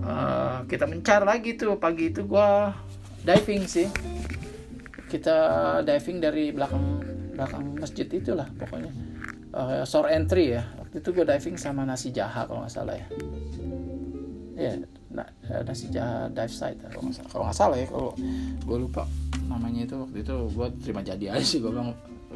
uh, 0.00 0.64
kita 0.64 0.88
mencar 0.88 1.22
lagi 1.28 1.54
tuh. 1.54 1.76
Pagi 1.76 2.10
itu 2.10 2.24
gua 2.24 2.72
diving 3.22 3.68
sih. 3.68 3.88
Kita 5.06 5.36
diving 5.84 6.18
dari 6.18 6.50
belakang 6.50 7.04
belakang 7.36 7.76
masjid 7.76 8.08
itulah 8.08 8.48
pokoknya. 8.56 8.90
Uh, 9.52 9.84
shore 9.84 10.10
entry 10.10 10.56
ya. 10.56 10.64
Waktu 10.80 11.00
itu 11.00 11.08
gue 11.12 11.24
diving 11.28 11.56
sama 11.60 11.84
nasi 11.84 12.08
jaha 12.10 12.48
kalau 12.48 12.64
nggak 12.64 12.72
salah 12.72 12.96
ya. 12.96 13.06
Ya 14.56 14.72
nah, 15.12 15.28
nasi 15.64 15.92
jaha 15.92 16.32
dive 16.32 16.52
site 16.52 16.80
kalau 16.90 17.08
nggak 17.08 17.16
salah. 17.28 17.52
Salah 17.52 17.76
ya 17.76 17.86
kalau 17.88 18.12
gue 18.66 18.76
lupa 18.76 19.04
namanya 19.46 19.86
itu 19.86 19.94
waktu 19.96 20.18
itu. 20.24 20.34
Gue 20.52 20.68
terima 20.82 21.00
jadi 21.04 21.36
aja 21.36 21.44
sih 21.44 21.60
gue 21.62 21.70
bilang 21.70 21.94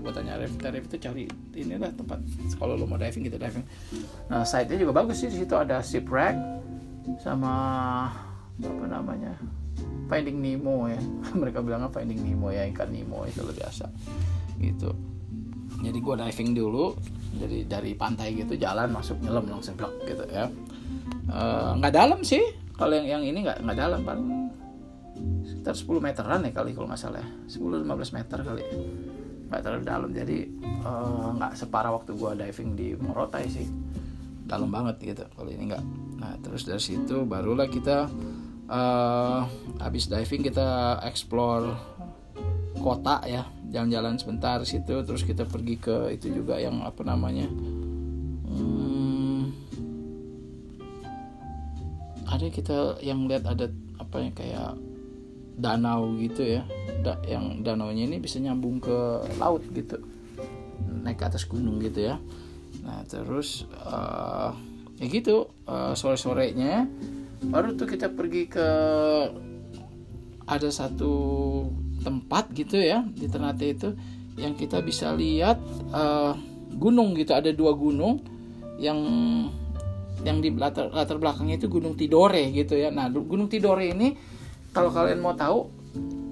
tanya 0.09 0.41
Arif 0.41 0.57
Arif 0.65 0.89
itu 0.89 0.97
cari 0.97 1.29
inilah 1.53 1.93
tempat 1.93 2.25
kalau 2.57 2.81
lo 2.81 2.89
mau 2.89 2.97
diving 2.97 3.29
kita 3.29 3.37
diving. 3.37 3.65
Nah 4.33 4.49
site 4.49 4.73
nya 4.73 4.77
juga 4.81 5.05
bagus 5.05 5.21
sih 5.21 5.29
di 5.29 5.45
situ 5.45 5.53
ada 5.53 5.85
shipwreck 5.85 6.33
sama 7.21 7.53
apa 8.61 8.85
namanya 8.89 9.37
Finding 10.09 10.41
Nemo 10.41 10.89
ya. 10.89 11.01
Mereka 11.41 11.61
bilangnya 11.61 11.93
Finding 11.93 12.25
Nemo 12.25 12.49
ya 12.49 12.65
ikan 12.73 12.89
Nemo 12.89 13.29
itu 13.29 13.45
lebih 13.45 13.61
biasa 13.61 13.87
gitu. 14.57 14.91
Jadi 15.81 15.99
gue 16.01 16.15
diving 16.17 16.51
dulu 16.57 16.97
jadi 17.31 17.59
dari 17.69 17.95
pantai 17.95 18.35
gitu 18.35 18.59
jalan 18.59 18.91
masuk 18.91 19.21
nyelam 19.23 19.45
langsung 19.47 19.77
blok 19.77 19.93
gitu 20.09 20.25
ya. 20.33 20.49
Nggak 21.77 21.93
uh, 21.93 21.99
dalam 22.01 22.25
sih 22.25 22.43
kalau 22.81 22.97
yang 22.97 23.21
yang 23.21 23.23
ini 23.29 23.45
nggak 23.45 23.61
nggak 23.61 23.77
dalam 23.77 24.01
paling 24.03 24.29
sekitar 25.45 25.77
10 25.77 26.01
meteran 26.01 26.41
ya 26.49 26.51
kali 26.57 26.71
kalau 26.73 26.89
nggak 26.89 27.01
salah 27.01 27.27
10-15 27.45 27.85
ya. 27.85 28.13
meter 28.17 28.39
kali 28.41 28.65
nggak 29.51 29.61
terlalu 29.67 29.83
dalam. 29.85 30.11
Jadi 30.15 30.39
eh, 30.63 31.29
nggak 31.37 31.53
uh, 31.53 31.59
separah 31.59 31.91
waktu 31.93 32.15
gua 32.17 32.39
diving 32.39 32.79
di 32.79 32.95
Morotai 32.97 33.51
sih. 33.51 33.67
Dalam 34.47 34.71
banget 34.71 34.99
gitu 35.03 35.25
kalau 35.35 35.51
ini 35.51 35.75
nggak. 35.75 35.85
Nah 36.23 36.39
terus 36.41 36.65
dari 36.67 36.83
situ 36.83 37.27
barulah 37.27 37.67
kita 37.67 38.07
uh, 38.71 39.43
habis 39.83 40.07
diving 40.07 40.47
kita 40.47 41.03
explore 41.07 41.75
kota 42.81 43.21
ya 43.29 43.45
jalan-jalan 43.71 44.17
sebentar 44.17 44.59
situ 44.65 45.05
terus 45.05 45.23
kita 45.23 45.45
pergi 45.45 45.77
ke 45.79 46.17
itu 46.17 46.33
juga 46.33 46.57
yang 46.59 46.81
apa 46.83 47.05
namanya 47.05 47.47
ada 52.31 52.47
kita 52.49 52.79
yang 53.05 53.29
lihat 53.29 53.45
ada 53.45 53.69
apa 54.01 54.17
yang 54.23 54.33
kayak 54.33 54.73
danau 55.61 56.17
gitu 56.17 56.43
ya. 56.43 56.63
Da, 57.01 57.17
yang 57.25 57.65
danaunya 57.65 58.05
ini 58.05 58.21
bisa 58.21 58.41
nyambung 58.41 58.81
ke 58.81 59.25
laut 59.39 59.65
gitu. 59.73 60.01
Naik 61.05 61.21
ke 61.21 61.25
atas 61.29 61.45
gunung 61.45 61.79
gitu 61.81 62.11
ya. 62.11 62.17
Nah 62.85 63.05
terus 63.05 63.69
uh, 63.85 64.57
ya 64.97 65.07
gitu 65.09 65.49
uh, 65.69 65.93
sore 65.97 66.17
sorenya 66.21 66.85
baru 67.41 67.73
tuh 67.73 67.89
kita 67.89 68.13
pergi 68.13 68.53
ke 68.53 68.69
ada 70.45 70.69
satu 70.69 71.13
tempat 72.05 72.53
gitu 72.53 72.77
ya 72.77 73.05
di 73.09 73.29
Ternate 73.29 73.65
itu 73.65 73.89
yang 74.37 74.57
kita 74.57 74.81
bisa 74.81 75.13
lihat 75.13 75.61
uh, 75.93 76.37
gunung 76.77 77.17
gitu. 77.17 77.33
Ada 77.37 77.53
dua 77.53 77.77
gunung 77.77 78.21
yang 78.81 78.99
yang 80.21 80.45
di 80.45 80.53
latar, 80.53 80.93
latar 80.93 81.17
belakangnya 81.17 81.57
itu 81.57 81.69
Gunung 81.73 81.97
Tidore 81.97 82.53
gitu 82.53 82.77
ya. 82.77 82.93
Nah, 82.93 83.09
Gunung 83.09 83.49
Tidore 83.49 83.93
ini 83.93 84.13
kalau 84.71 84.91
kalian 84.95 85.19
mau 85.19 85.35
tahu 85.35 85.71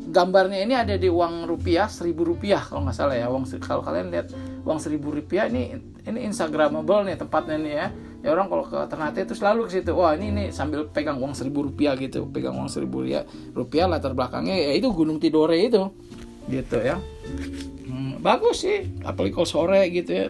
gambarnya 0.09 0.65
ini 0.65 0.75
ada 0.75 0.97
di 0.97 1.13
uang 1.13 1.45
rupiah 1.45 1.85
seribu 1.87 2.25
rupiah 2.25 2.65
kalau 2.65 2.89
nggak 2.89 2.97
salah 2.97 3.17
ya. 3.17 3.29
Uang 3.29 3.45
kalau 3.61 3.85
kalian 3.85 4.09
lihat 4.09 4.33
uang 4.65 4.81
seribu 4.81 5.13
rupiah 5.13 5.47
ini 5.47 5.77
ini 6.09 6.19
instagramable 6.25 7.05
nih 7.05 7.17
tempatnya 7.21 7.57
nih 7.61 7.75
ya. 7.75 7.87
Ya 8.19 8.29
orang 8.35 8.51
kalau 8.51 8.67
ke 8.67 8.79
Ternate 8.91 9.23
itu 9.23 9.35
selalu 9.39 9.71
ke 9.71 9.79
situ 9.79 9.95
wah 9.95 10.11
ini 10.19 10.35
ini 10.35 10.45
sambil 10.51 10.91
pegang 10.91 11.23
uang 11.23 11.37
seribu 11.37 11.69
rupiah 11.69 11.95
gitu. 11.95 12.27
Pegang 12.31 12.57
uang 12.57 12.71
seribu 12.73 13.05
rupiah 13.05 13.23
rupiah 13.55 13.87
latar 13.87 14.17
belakangnya 14.17 14.57
ya 14.57 14.71
itu 14.75 14.91
Gunung 14.91 15.21
Tidore 15.23 15.61
itu. 15.61 15.93
Gitu 16.49 16.79
ya. 16.81 16.97
Hmm, 17.87 18.19
bagus 18.25 18.65
sih 18.65 18.89
apalagi 19.05 19.37
kalau 19.37 19.49
sore 19.49 19.83
gitu 19.93 20.11
ya 20.11 20.27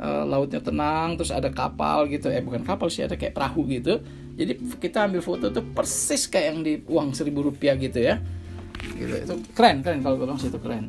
uh, 0.00 0.24
lautnya 0.24 0.64
tenang 0.64 1.20
terus 1.20 1.30
ada 1.30 1.52
kapal 1.52 2.08
gitu. 2.08 2.32
Eh 2.32 2.40
bukan 2.40 2.64
kapal 2.64 2.88
sih 2.88 3.04
ada 3.04 3.14
kayak 3.14 3.36
perahu 3.36 3.68
gitu. 3.68 4.00
Jadi 4.34 4.56
kita 4.80 5.04
ambil 5.04 5.20
foto 5.20 5.52
tuh 5.52 5.60
persis 5.76 6.24
kayak 6.26 6.46
yang 6.48 6.58
di 6.64 6.72
uang 6.88 7.12
seribu 7.12 7.52
rupiah 7.52 7.76
gitu 7.76 8.00
ya. 8.00 8.16
Gitu 8.96 9.12
itu 9.12 9.34
keren 9.52 9.84
keren 9.84 10.00
kalau 10.00 10.16
bilang 10.16 10.40
sih 10.40 10.48
itu 10.48 10.56
keren. 10.56 10.88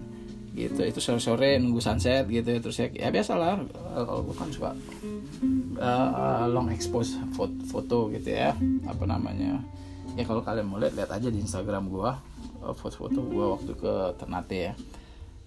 Gitu 0.56 0.84
itu 0.84 1.00
sore 1.03 1.20
sore 1.20 1.60
nunggu 1.60 1.80
sunset 1.84 2.27
gitu 2.27 2.51
terus 2.60 2.80
ya, 2.80 2.88
ya 2.91 3.08
biasa 3.08 3.39
lah 3.39 3.60
eh, 3.63 4.03
kalau 4.03 4.22
gue 4.27 4.36
kan 4.36 4.51
suka 4.51 4.72
uh, 5.80 6.44
long 6.51 6.68
expose 6.75 7.15
foto, 7.32 7.56
foto 7.68 7.98
gitu 8.15 8.32
ya 8.32 8.56
apa 8.88 9.03
namanya. 9.03 9.60
Ya 10.15 10.27
kalau 10.27 10.44
kalian 10.44 10.68
mau 10.68 10.80
lihat 10.80 10.96
lihat 10.96 11.12
aja 11.12 11.27
di 11.32 11.39
Instagram 11.39 11.88
gue 11.88 12.12
foto-foto 12.62 13.20
gue 13.24 13.46
waktu 13.48 13.72
ke 13.75 13.94
Ternate 14.20 14.60
ya. 14.60 14.74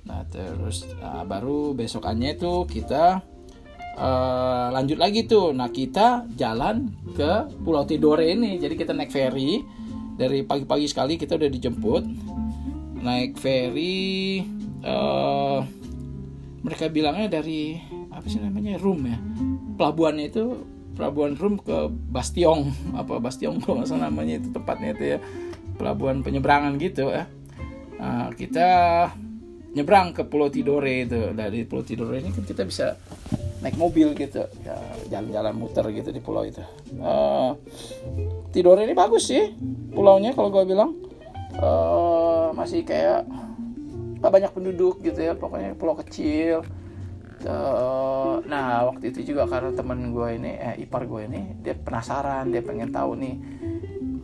Nah 0.05 0.25
terus 0.29 0.89
nah, 1.01 1.25
baru 1.25 1.73
besokannya 1.77 2.37
itu 2.37 2.65
kita 2.69 3.25
uh, 3.99 4.69
lanjut 4.75 4.99
lagi 4.99 5.27
tuh. 5.27 5.55
Nah 5.55 5.71
kita 5.71 6.27
jalan 6.35 6.91
ke 7.15 7.49
Pulau 7.63 7.87
Tidore 7.87 8.31
ini. 8.31 8.59
Jadi 8.59 8.75
kita 8.75 8.93
naik 8.95 9.15
ferry. 9.15 9.63
Dari 10.15 10.47
pagi-pagi 10.47 10.87
sekali 10.87 11.19
kita 11.19 11.35
udah 11.35 11.51
dijemput. 11.51 12.03
Naik 13.03 13.37
ferry 13.37 14.43
uh, 14.87 15.61
mereka 16.65 16.89
bilangnya 16.89 17.41
dari 17.41 17.77
apa 18.09 18.25
sih 18.31 18.41
namanya 18.41 18.81
room 18.81 19.05
ya? 19.05 19.19
Pelabuhannya 19.75 20.27
itu 20.31 20.45
pelabuhan 20.95 21.35
room 21.35 21.59
ke 21.59 21.91
Bastion 21.91 22.71
apa 23.01 23.19
Bastion 23.19 23.59
kalau 23.59 23.83
nggak 23.83 23.91
salah 23.91 24.09
namanya 24.09 24.39
itu 24.41 24.49
tempatnya 24.55 24.91
itu 24.95 25.05
ya. 25.17 25.19
Pelabuhan 25.75 26.23
penyeberangan 26.23 26.79
gitu 26.79 27.11
ya. 27.11 27.27
Nah, 27.99 28.31
kita 28.35 28.69
nyebrang 29.75 30.15
ke 30.15 30.23
Pulau 30.27 30.49
Tidore 30.49 31.03
itu. 31.03 31.35
Dari 31.35 31.67
Pulau 31.67 31.83
Tidore 31.83 32.23
ini 32.23 32.31
kan 32.31 32.47
kita 32.47 32.63
bisa 32.63 32.95
naik 33.65 33.81
mobil 33.81 34.13
gitu 34.13 34.45
ya 34.61 34.77
jalan-jalan 35.09 35.57
muter 35.57 35.89
gitu 35.89 36.13
di 36.13 36.21
pulau 36.21 36.45
itu. 36.45 36.61
Uh, 37.01 37.57
tidur 38.53 38.77
ini 38.77 38.93
bagus 38.93 39.33
sih 39.33 39.57
pulaunya 39.97 40.37
kalau 40.37 40.53
gue 40.53 40.69
bilang. 40.69 40.93
Uh, 41.57 42.53
masih 42.53 42.85
kayak 42.85 43.25
nggak 44.21 44.33
banyak 44.33 44.53
penduduk 44.53 45.01
gitu 45.01 45.17
ya 45.17 45.33
pokoknya 45.33 45.73
pulau 45.81 45.97
kecil. 45.97 46.61
Uh, 47.45 48.41
nah 48.45 48.89
waktu 48.89 49.13
itu 49.13 49.33
juga 49.33 49.49
karena 49.49 49.73
teman 49.73 50.13
gue 50.13 50.29
ini 50.37 50.53
eh, 50.57 50.85
ipar 50.85 51.05
gue 51.05 51.29
ini 51.29 51.61
dia 51.61 51.77
penasaran 51.77 52.49
dia 52.49 52.65
pengen 52.65 52.89
tahu 52.89 53.21
nih 53.21 53.37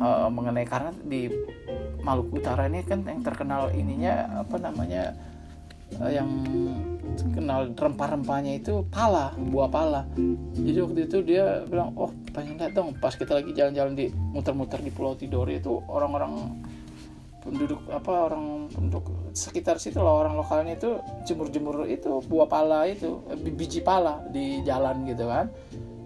uh, 0.00 0.28
mengenai 0.32 0.64
karena 0.64 0.92
di 1.04 1.28
Maluku 2.00 2.40
Utara 2.40 2.64
ini 2.64 2.80
kan 2.80 3.04
yang 3.04 3.20
terkenal 3.20 3.76
ininya 3.76 4.44
apa 4.44 4.56
namanya 4.56 5.12
uh, 5.98 6.10
yang 6.12 6.30
terkenal 7.18 7.68
rempah-rempahnya 7.74 8.62
itu 8.62 8.86
pala 8.88 9.34
buah 9.36 9.68
pala. 9.68 10.06
Jadi 10.56 10.78
waktu 10.80 11.00
itu 11.10 11.18
dia 11.26 11.66
bilang 11.66 11.92
oh 11.98 12.14
pengen 12.30 12.56
lihat 12.56 12.72
dong. 12.72 12.94
Pas 12.96 13.12
kita 13.12 13.36
lagi 13.36 13.50
jalan-jalan 13.52 13.92
di 13.98 14.06
muter-muter 14.12 14.80
di 14.80 14.90
Pulau 14.94 15.18
Tidore 15.18 15.58
itu 15.58 15.82
orang-orang 15.90 16.62
penduduk 17.40 17.80
apa 17.88 18.28
orang 18.28 18.68
penduduk 18.68 19.32
sekitar 19.32 19.80
situ 19.80 19.96
loh 19.96 20.20
orang 20.20 20.36
lokalnya 20.36 20.76
itu 20.76 21.00
jemur-jemur 21.24 21.88
itu 21.88 22.20
buah 22.28 22.44
pala 22.44 22.84
itu 22.84 23.24
eh, 23.32 23.40
biji 23.40 23.80
pala 23.80 24.20
di 24.28 24.60
jalan 24.62 25.08
gitu 25.08 25.24
kan. 25.26 25.48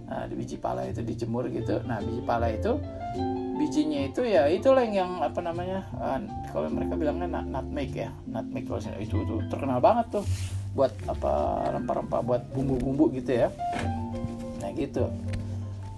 Nah 0.09 0.31
di 0.31 0.35
biji 0.39 0.57
pala 0.57 0.87
itu 0.87 1.03
dijemur 1.03 1.51
gitu. 1.51 1.83
Nah 1.85 1.99
biji 2.01 2.23
pala 2.23 2.55
itu 2.55 2.79
bijinya 3.75 4.07
itu 4.07 4.23
ya 4.23 4.47
itu 4.47 4.71
lah 4.71 4.87
yang 4.87 5.19
apa 5.19 5.43
namanya 5.43 5.83
uh, 5.99 6.23
kalau 6.55 6.71
mereka 6.71 6.95
bilangnya 6.95 7.27
nut, 7.27 7.51
nutmeg 7.51 7.91
ya 7.91 8.07
nutmeg 8.31 8.71
kalau 8.71 8.79
itu 9.03 9.17
itu 9.19 9.35
terkenal 9.51 9.83
banget 9.83 10.07
tuh 10.15 10.25
buat 10.79 10.95
apa 11.11 11.31
rempah-rempah 11.75 12.21
buat 12.23 12.43
bumbu-bumbu 12.55 13.11
gitu 13.19 13.35
ya. 13.35 13.49
Nah 14.63 14.71
gitu. 14.79 15.11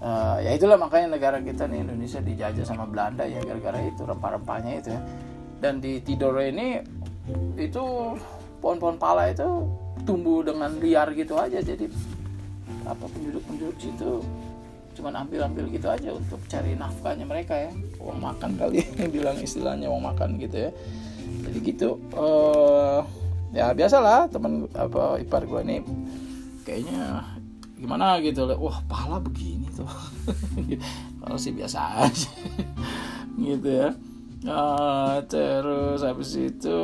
Uh, 0.01 0.41
ya 0.41 0.57
itulah 0.57 0.81
makanya 0.81 1.21
negara 1.21 1.37
kita 1.45 1.69
nih 1.69 1.85
Indonesia 1.85 2.21
dijajah 2.25 2.65
sama 2.65 2.89
Belanda 2.89 3.29
ya 3.29 3.45
gara-gara 3.45 3.77
itu 3.85 4.09
rempah-rempahnya 4.09 4.73
itu 4.81 4.89
ya. 4.97 5.01
Dan 5.61 5.85
di 5.85 6.01
Tidore 6.01 6.49
ini 6.49 6.81
itu 7.61 7.85
pohon-pohon 8.65 8.97
pala 8.97 9.29
itu 9.29 9.69
tumbuh 10.09 10.41
dengan 10.41 10.73
liar 10.81 11.13
gitu 11.13 11.37
aja 11.37 11.61
jadi 11.61 11.93
apa 12.89 13.05
penduduk-penduduk 13.05 13.77
situ 13.77 14.25
cuman 14.97 15.29
ambil-ambil 15.29 15.69
gitu 15.69 15.87
aja 15.93 16.11
untuk 16.17 16.41
cari 16.49 16.73
nafkahnya 16.73 17.29
mereka 17.29 17.55
ya. 17.55 17.71
Uang 18.01 18.19
makan 18.19 18.57
kali 18.57 18.81
yang 18.99 19.13
bilang 19.13 19.37
istilahnya 19.37 19.93
uang 19.93 20.03
makan 20.09 20.41
gitu 20.41 20.69
ya. 20.69 20.71
Jadi 21.47 21.59
gitu 21.61 21.89
uh, 22.17 23.05
ya 23.53 23.71
biasalah 23.77 24.33
teman 24.33 24.67
apa 24.75 25.21
ipar 25.21 25.45
gue 25.45 25.61
nih 25.63 25.81
kayaknya 26.67 27.23
gimana 27.77 28.19
gitu 28.25 28.49
wah 28.57 28.81
pala 28.89 29.21
begini 29.21 29.69
tuh. 29.77 29.87
Kalau 31.21 31.37
sih 31.37 31.53
biasa 31.53 32.09
aja. 32.09 32.31
Gitu 33.37 33.69
ya. 33.69 33.93
Uh, 34.47 35.21
terus 35.29 36.01
habis 36.01 36.33
itu 36.39 36.81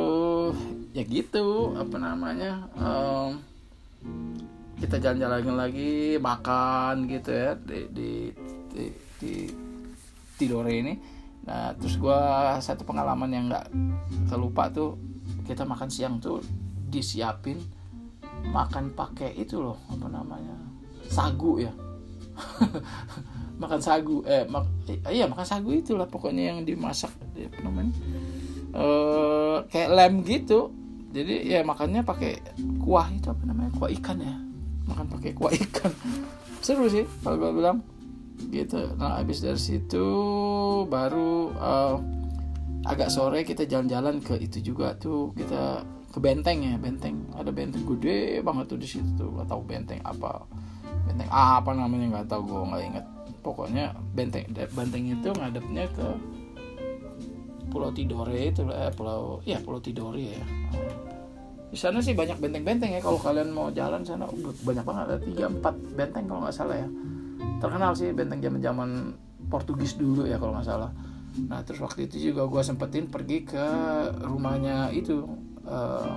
ya 0.93 1.01
gitu 1.01 1.73
apa 1.73 1.97
namanya 1.97 2.69
um, 2.77 3.41
kita 4.83 4.99
jalan-jalan 4.99 5.55
lagi 5.55 6.19
makan 6.19 7.07
gitu 7.07 7.31
ya 7.31 7.55
di 7.55 7.87
di 7.95 8.11
di, 8.67 8.83
di 9.23 9.33
Tidore 10.35 10.75
ini. 10.75 10.93
Nah 11.47 11.71
terus 11.79 11.95
gue 11.95 12.19
satu 12.59 12.83
pengalaman 12.83 13.31
yang 13.31 13.47
nggak 13.47 13.71
kelupa 14.27 14.67
tuh 14.75 14.99
kita 15.47 15.63
makan 15.63 15.87
siang 15.87 16.19
tuh 16.19 16.43
disiapin 16.91 17.63
makan 18.51 18.91
pakai 18.91 19.31
itu 19.39 19.63
loh 19.63 19.79
apa 19.87 20.11
namanya 20.11 20.57
sagu 21.07 21.63
ya. 21.63 21.71
Makan 23.53 23.79
sagu 23.79 24.25
eh 24.25 24.43
mak 24.49 24.65
iya 25.07 25.29
makan 25.29 25.45
sagu 25.45 25.69
itulah 25.71 26.09
pokoknya 26.09 26.51
yang 26.51 26.65
dimasak 26.65 27.13
apa 27.37 27.59
namanya 27.63 27.93
eh 28.75 29.57
kayak 29.71 29.89
lem 29.95 30.13
gitu. 30.27 30.75
Jadi 31.13 31.53
ya 31.53 31.61
makannya 31.61 32.01
pakai 32.01 32.41
kuah 32.81 33.07
itu 33.13 33.29
apa 33.29 33.45
namanya 33.45 33.69
kuah 33.77 33.93
ikan 33.93 34.17
ya 34.17 34.42
makan 34.87 35.05
pakai 35.07 35.31
kuah 35.35 35.53
ikan. 35.53 35.91
Seru 36.63 36.87
sih 36.87 37.03
kalau 37.21 37.39
gue 37.39 37.51
bilang. 37.59 37.83
Gitu. 38.49 38.97
Nah 38.97 39.21
habis 39.21 39.39
dari 39.39 39.59
situ 39.59 40.05
baru 40.89 41.53
uh, 41.55 41.95
agak 42.83 43.13
sore 43.13 43.47
kita 43.47 43.63
jalan-jalan 43.67 44.19
ke 44.19 44.39
itu 44.39 44.73
juga 44.73 44.95
tuh. 44.99 45.31
Kita 45.37 45.83
ke 46.13 46.19
benteng 46.21 46.63
ya 46.63 46.75
benteng. 46.77 47.29
Ada 47.35 47.51
benteng 47.51 47.83
gede 47.85 48.43
banget 48.43 48.65
tuh 48.73 48.79
di 48.79 48.87
situ 48.87 49.09
tuh. 49.15 49.29
Gak 49.39 49.47
tahu 49.51 49.61
benteng 49.63 50.01
apa. 50.03 50.43
Benteng 51.03 51.29
apa 51.31 51.71
namanya 51.75 52.19
nggak 52.19 52.27
tahu 52.31 52.41
gue 52.47 52.61
nggak 52.63 52.83
inget 52.83 53.05
pokoknya 53.43 53.91
benteng 54.15 54.47
benteng 54.71 55.03
itu 55.11 55.29
ngadepnya 55.35 55.85
ke 55.91 56.07
Pulau 57.67 57.91
Tidore 57.91 58.53
itu 58.53 58.63
eh, 58.71 58.89
pulau 58.95 59.43
ya 59.43 59.59
Pulau 59.59 59.83
Tidore 59.83 60.39
ya 60.39 60.43
di 61.73 61.79
sana 61.81 62.05
sih 62.05 62.13
banyak 62.13 62.37
benteng-benteng 62.37 62.93
ya 62.93 63.01
kalau 63.01 63.17
kalian 63.17 63.49
mau 63.49 63.73
jalan 63.73 64.05
sana 64.05 64.29
banyak 64.61 64.85
banget 64.85 65.03
ada 65.09 65.17
tiga 65.17 65.49
empat 65.49 65.73
benteng 65.97 66.29
kalau 66.29 66.45
nggak 66.45 66.53
salah 66.53 66.77
ya. 66.77 66.85
Terkenal 67.57 67.97
sih 67.97 68.13
benteng 68.13 68.45
zaman 68.45 68.61
zaman 68.61 68.89
Portugis 69.49 69.97
dulu 69.97 70.29
ya 70.29 70.37
kalau 70.37 70.53
nggak 70.53 70.69
salah. 70.69 70.93
Nah 71.49 71.65
terus 71.65 71.81
waktu 71.81 72.05
itu 72.05 72.29
juga 72.29 72.45
gue 72.45 72.61
sempetin 72.61 73.09
pergi 73.09 73.41
ke 73.41 73.65
rumahnya 74.21 74.93
itu 74.93 75.25
uh, 75.65 76.13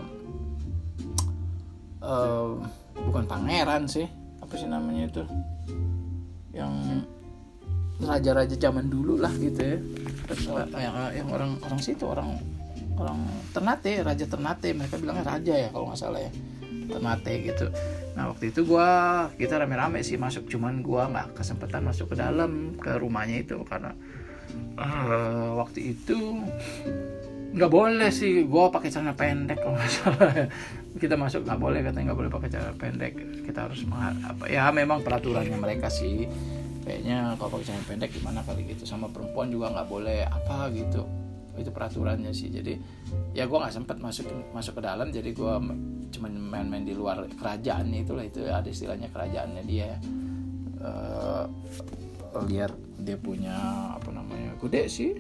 uh, 2.04 2.60
bukan 3.08 3.24
pangeran 3.24 3.88
sih 3.88 4.04
apa 4.44 4.60
sih 4.60 4.68
namanya 4.68 5.08
itu? 5.08 5.24
Yang 6.52 7.00
raja-raja 8.04 8.60
zaman 8.60 8.92
dulu 8.92 9.16
lah 9.16 9.32
gitu 9.40 9.56
ya. 9.56 9.80
Terus 10.28 10.52
yang, 10.52 10.96
yang 11.16 11.28
orang 11.32 11.56
orang 11.64 11.80
situ 11.80 12.04
orang 12.04 12.36
orang 12.96 13.20
Ternate 13.52 14.04
raja 14.04 14.24
Ternate 14.28 14.72
mereka 14.72 14.96
bilangnya 15.00 15.24
raja 15.24 15.54
ya 15.56 15.68
kalau 15.72 15.92
nggak 15.92 16.00
salah 16.00 16.20
ya. 16.20 16.32
Ternate 16.86 17.32
gitu. 17.42 17.66
Nah 18.14 18.32
waktu 18.32 18.54
itu 18.54 18.62
gue 18.62 18.90
kita 19.36 19.58
rame-rame 19.58 20.00
sih 20.06 20.16
masuk 20.16 20.46
cuman 20.46 20.80
gue 20.80 21.02
nggak 21.02 21.36
kesempatan 21.36 21.82
masuk 21.84 22.14
ke 22.14 22.16
dalam 22.16 22.78
ke 22.78 22.94
rumahnya 22.96 23.42
itu 23.42 23.58
karena 23.66 23.92
uh, 24.78 25.58
waktu 25.58 25.96
itu 25.96 26.40
nggak 27.56 27.72
boleh 27.72 28.10
sih 28.12 28.44
gue 28.44 28.64
pakai 28.68 28.88
celana 28.92 29.16
pendek 29.18 29.58
kalau 29.60 29.76
nggak 29.76 29.92
salah. 29.98 30.32
Kita 30.96 31.14
masuk 31.18 31.44
nggak 31.44 31.60
boleh 31.60 31.80
katanya 31.84 32.12
nggak 32.12 32.18
boleh 32.24 32.32
pakai 32.32 32.48
celana 32.54 32.74
pendek. 32.78 33.12
Kita 33.44 33.58
harus 33.68 33.82
apa 33.90 34.44
ya 34.48 34.70
memang 34.70 35.02
peraturannya 35.02 35.58
mereka 35.58 35.90
sih. 35.90 36.24
Kayaknya 36.86 37.34
kalau 37.34 37.50
pakai 37.58 37.66
celana 37.66 37.84
pendek 37.84 38.10
gimana 38.14 38.40
kali 38.46 38.62
gitu. 38.70 38.86
Sama 38.86 39.10
perempuan 39.10 39.50
juga 39.50 39.74
nggak 39.74 39.88
boleh 39.90 40.22
apa 40.22 40.70
gitu 40.70 41.25
itu 41.58 41.70
peraturannya 41.72 42.32
sih. 42.32 42.52
Jadi 42.52 42.76
ya 43.32 43.48
gue 43.48 43.58
nggak 43.58 43.74
sempet 43.74 43.96
masuk 43.98 44.28
masuk 44.52 44.78
ke 44.78 44.82
dalam. 44.84 45.08
Jadi 45.10 45.30
gue 45.32 45.54
cuman 46.16 46.32
main-main 46.36 46.84
di 46.84 46.94
luar 46.94 47.26
kerajaannya 47.26 47.98
itulah. 48.04 48.24
Itu 48.24 48.46
ada 48.46 48.68
istilahnya 48.68 49.08
kerajaannya 49.10 49.62
dia 49.64 49.98
uh, 50.80 51.44
lihat 52.46 52.72
dia 53.00 53.16
punya 53.16 53.56
apa 53.96 54.12
namanya 54.12 54.56
gede 54.60 54.82
sih. 54.88 55.12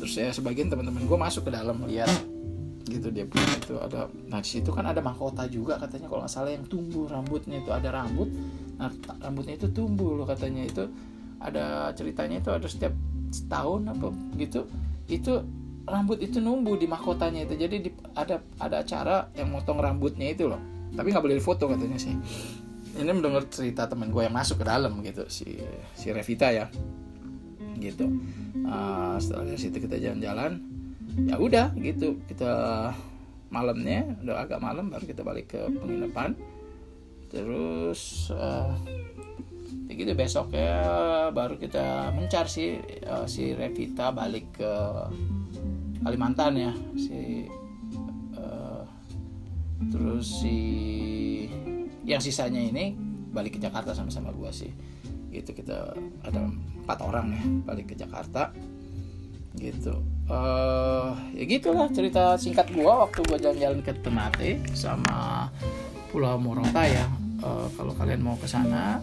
Terus 0.00 0.12
saya 0.16 0.32
sebagian 0.32 0.72
teman-teman 0.72 1.04
gue 1.04 1.18
masuk 1.18 1.48
ke 1.48 1.52
dalam 1.52 1.84
lihat 1.84 2.10
gitu 2.84 3.08
dia 3.08 3.24
punya 3.24 3.48
itu 3.56 3.76
ada. 3.80 4.12
Nah 4.28 4.44
di 4.44 4.48
situ 4.48 4.68
kan 4.72 4.84
ada 4.84 5.00
mahkota 5.00 5.48
juga 5.48 5.80
katanya. 5.80 6.08
Kalau 6.08 6.20
nggak 6.24 6.32
salah 6.32 6.52
yang 6.52 6.64
tumbuh 6.68 7.08
rambutnya 7.08 7.60
itu 7.60 7.72
ada 7.72 7.88
rambut. 7.92 8.28
Nah 8.80 8.92
rambutnya 9.24 9.56
itu 9.56 9.68
tumbuh 9.72 10.16
loh 10.16 10.28
katanya. 10.28 10.64
Itu 10.64 10.88
ada 11.40 11.92
ceritanya 11.92 12.40
itu 12.40 12.50
ada 12.52 12.64
setiap 12.64 12.92
setahun 13.34 13.82
apa 13.90 14.08
gitu 14.38 14.62
itu 15.08 15.44
rambut 15.84 16.16
itu 16.24 16.40
numbuh 16.40 16.80
di 16.80 16.88
mahkotanya 16.88 17.44
itu. 17.44 17.54
Jadi 17.60 17.76
di, 17.84 17.90
ada 18.16 18.40
ada 18.56 18.80
acara 18.80 19.28
yang 19.36 19.52
motong 19.52 19.80
rambutnya 19.80 20.32
itu 20.32 20.48
loh. 20.48 20.60
Tapi 20.94 21.12
nggak 21.12 21.24
boleh 21.24 21.42
foto 21.44 21.68
katanya 21.68 21.98
sih. 22.00 22.16
Ini 22.94 23.10
mendengar 23.10 23.44
cerita 23.50 23.90
teman 23.90 24.08
gue 24.14 24.22
yang 24.22 24.32
masuk 24.32 24.62
ke 24.62 24.64
dalam 24.64 25.02
gitu 25.02 25.26
si 25.28 25.58
si 25.98 26.14
Revita 26.14 26.48
ya. 26.54 26.70
Gitu. 27.76 28.06
Uh, 28.64 29.18
setelah 29.20 29.44
dari 29.50 29.60
situ 29.60 29.76
kita 29.82 29.98
jalan-jalan. 30.00 30.62
Ya 31.28 31.36
udah 31.36 31.74
gitu. 31.76 32.22
Kita 32.24 32.94
malamnya 33.52 34.18
udah 34.24 34.46
agak 34.46 34.58
malam 34.62 34.88
baru 34.88 35.04
kita 35.04 35.22
balik 35.26 35.52
ke 35.52 35.60
penginapan. 35.74 36.38
Terus 37.28 38.30
uh, 38.30 38.72
ya 39.84 39.92
gitu 39.92 40.12
besok 40.16 40.56
ya 40.56 41.28
baru 41.28 41.60
kita 41.60 42.08
mencar 42.16 42.48
si 42.48 42.80
uh, 43.04 43.28
si 43.28 43.52
Revita 43.52 44.08
balik 44.10 44.56
ke 44.56 44.72
Kalimantan 46.04 46.52
ya. 46.60 46.72
Si 47.00 47.48
uh, 48.36 48.84
terus 49.88 50.44
si 50.44 50.58
yang 52.04 52.20
sisanya 52.20 52.60
ini 52.60 52.92
balik 53.32 53.56
ke 53.56 53.60
Jakarta 53.60 53.96
sama-sama 53.96 54.28
gua 54.36 54.52
sih. 54.52 54.68
Gitu 55.32 55.56
kita 55.56 55.96
ada 56.20 56.40
empat 56.84 56.98
orang 57.00 57.26
ya 57.32 57.44
balik 57.64 57.92
ke 57.92 57.96
Jakarta. 57.96 58.52
Gitu. 59.56 59.96
Uh, 60.28 61.16
ya 61.32 61.44
gitulah 61.48 61.88
cerita 61.88 62.36
singkat 62.36 62.68
gua 62.76 63.08
waktu 63.08 63.24
gua 63.24 63.40
jalan-jalan 63.40 63.80
ke 63.80 63.92
Ternate 64.04 64.60
sama 64.76 65.48
Pulau 66.12 66.36
Morotai 66.36 67.00
ya. 67.00 67.08
Uh, 67.40 67.68
kalau 67.76 67.96
kalian 67.96 68.20
mau 68.20 68.36
ke 68.36 68.48
sana 68.48 69.00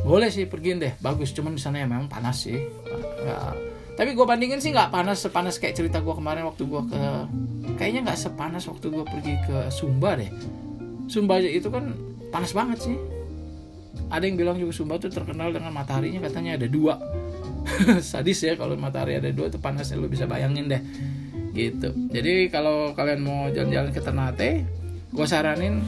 boleh 0.00 0.32
sih 0.32 0.48
pergi 0.48 0.80
deh. 0.80 0.92
Bagus 1.04 1.36
cuman 1.36 1.52
di 1.52 1.60
sana 1.60 1.84
ya 1.84 1.86
memang 1.86 2.08
panas 2.08 2.48
sih. 2.48 2.56
Nggak 2.56 3.72
tapi 3.92 4.16
gue 4.16 4.24
bandingin 4.24 4.56
sih 4.56 4.72
nggak 4.72 4.88
panas 4.88 5.20
sepanas 5.20 5.60
kayak 5.60 5.76
cerita 5.76 6.00
gue 6.00 6.14
kemarin 6.16 6.48
waktu 6.48 6.64
gue 6.64 6.82
ke 6.88 7.02
kayaknya 7.76 8.08
nggak 8.08 8.18
sepanas 8.24 8.64
waktu 8.64 8.88
gue 8.88 9.04
pergi 9.04 9.34
ke 9.44 9.68
Sumba 9.68 10.16
deh. 10.16 10.32
Sumba 11.12 11.36
itu 11.44 11.68
kan 11.68 11.92
panas 12.32 12.56
banget 12.56 12.88
sih. 12.88 12.96
Ada 14.08 14.24
yang 14.24 14.36
bilang 14.40 14.56
juga 14.56 14.72
Sumba 14.72 14.96
tuh 14.96 15.12
terkenal 15.12 15.52
dengan 15.52 15.76
mataharinya 15.76 16.24
katanya 16.24 16.56
ada 16.56 16.66
dua. 16.72 16.96
Sadis 18.00 18.40
ya 18.40 18.56
kalau 18.56 18.80
matahari 18.80 19.20
ada 19.20 19.28
dua 19.28 19.52
itu 19.52 19.60
panasnya 19.60 20.00
lu 20.00 20.08
bisa 20.08 20.24
bayangin 20.24 20.72
deh. 20.72 20.82
Gitu. 21.52 21.92
Jadi 22.08 22.48
kalau 22.48 22.96
kalian 22.96 23.20
mau 23.20 23.52
jalan-jalan 23.52 23.92
ke 23.92 24.00
Ternate 24.00 24.50
gue 25.12 25.26
saranin 25.28 25.84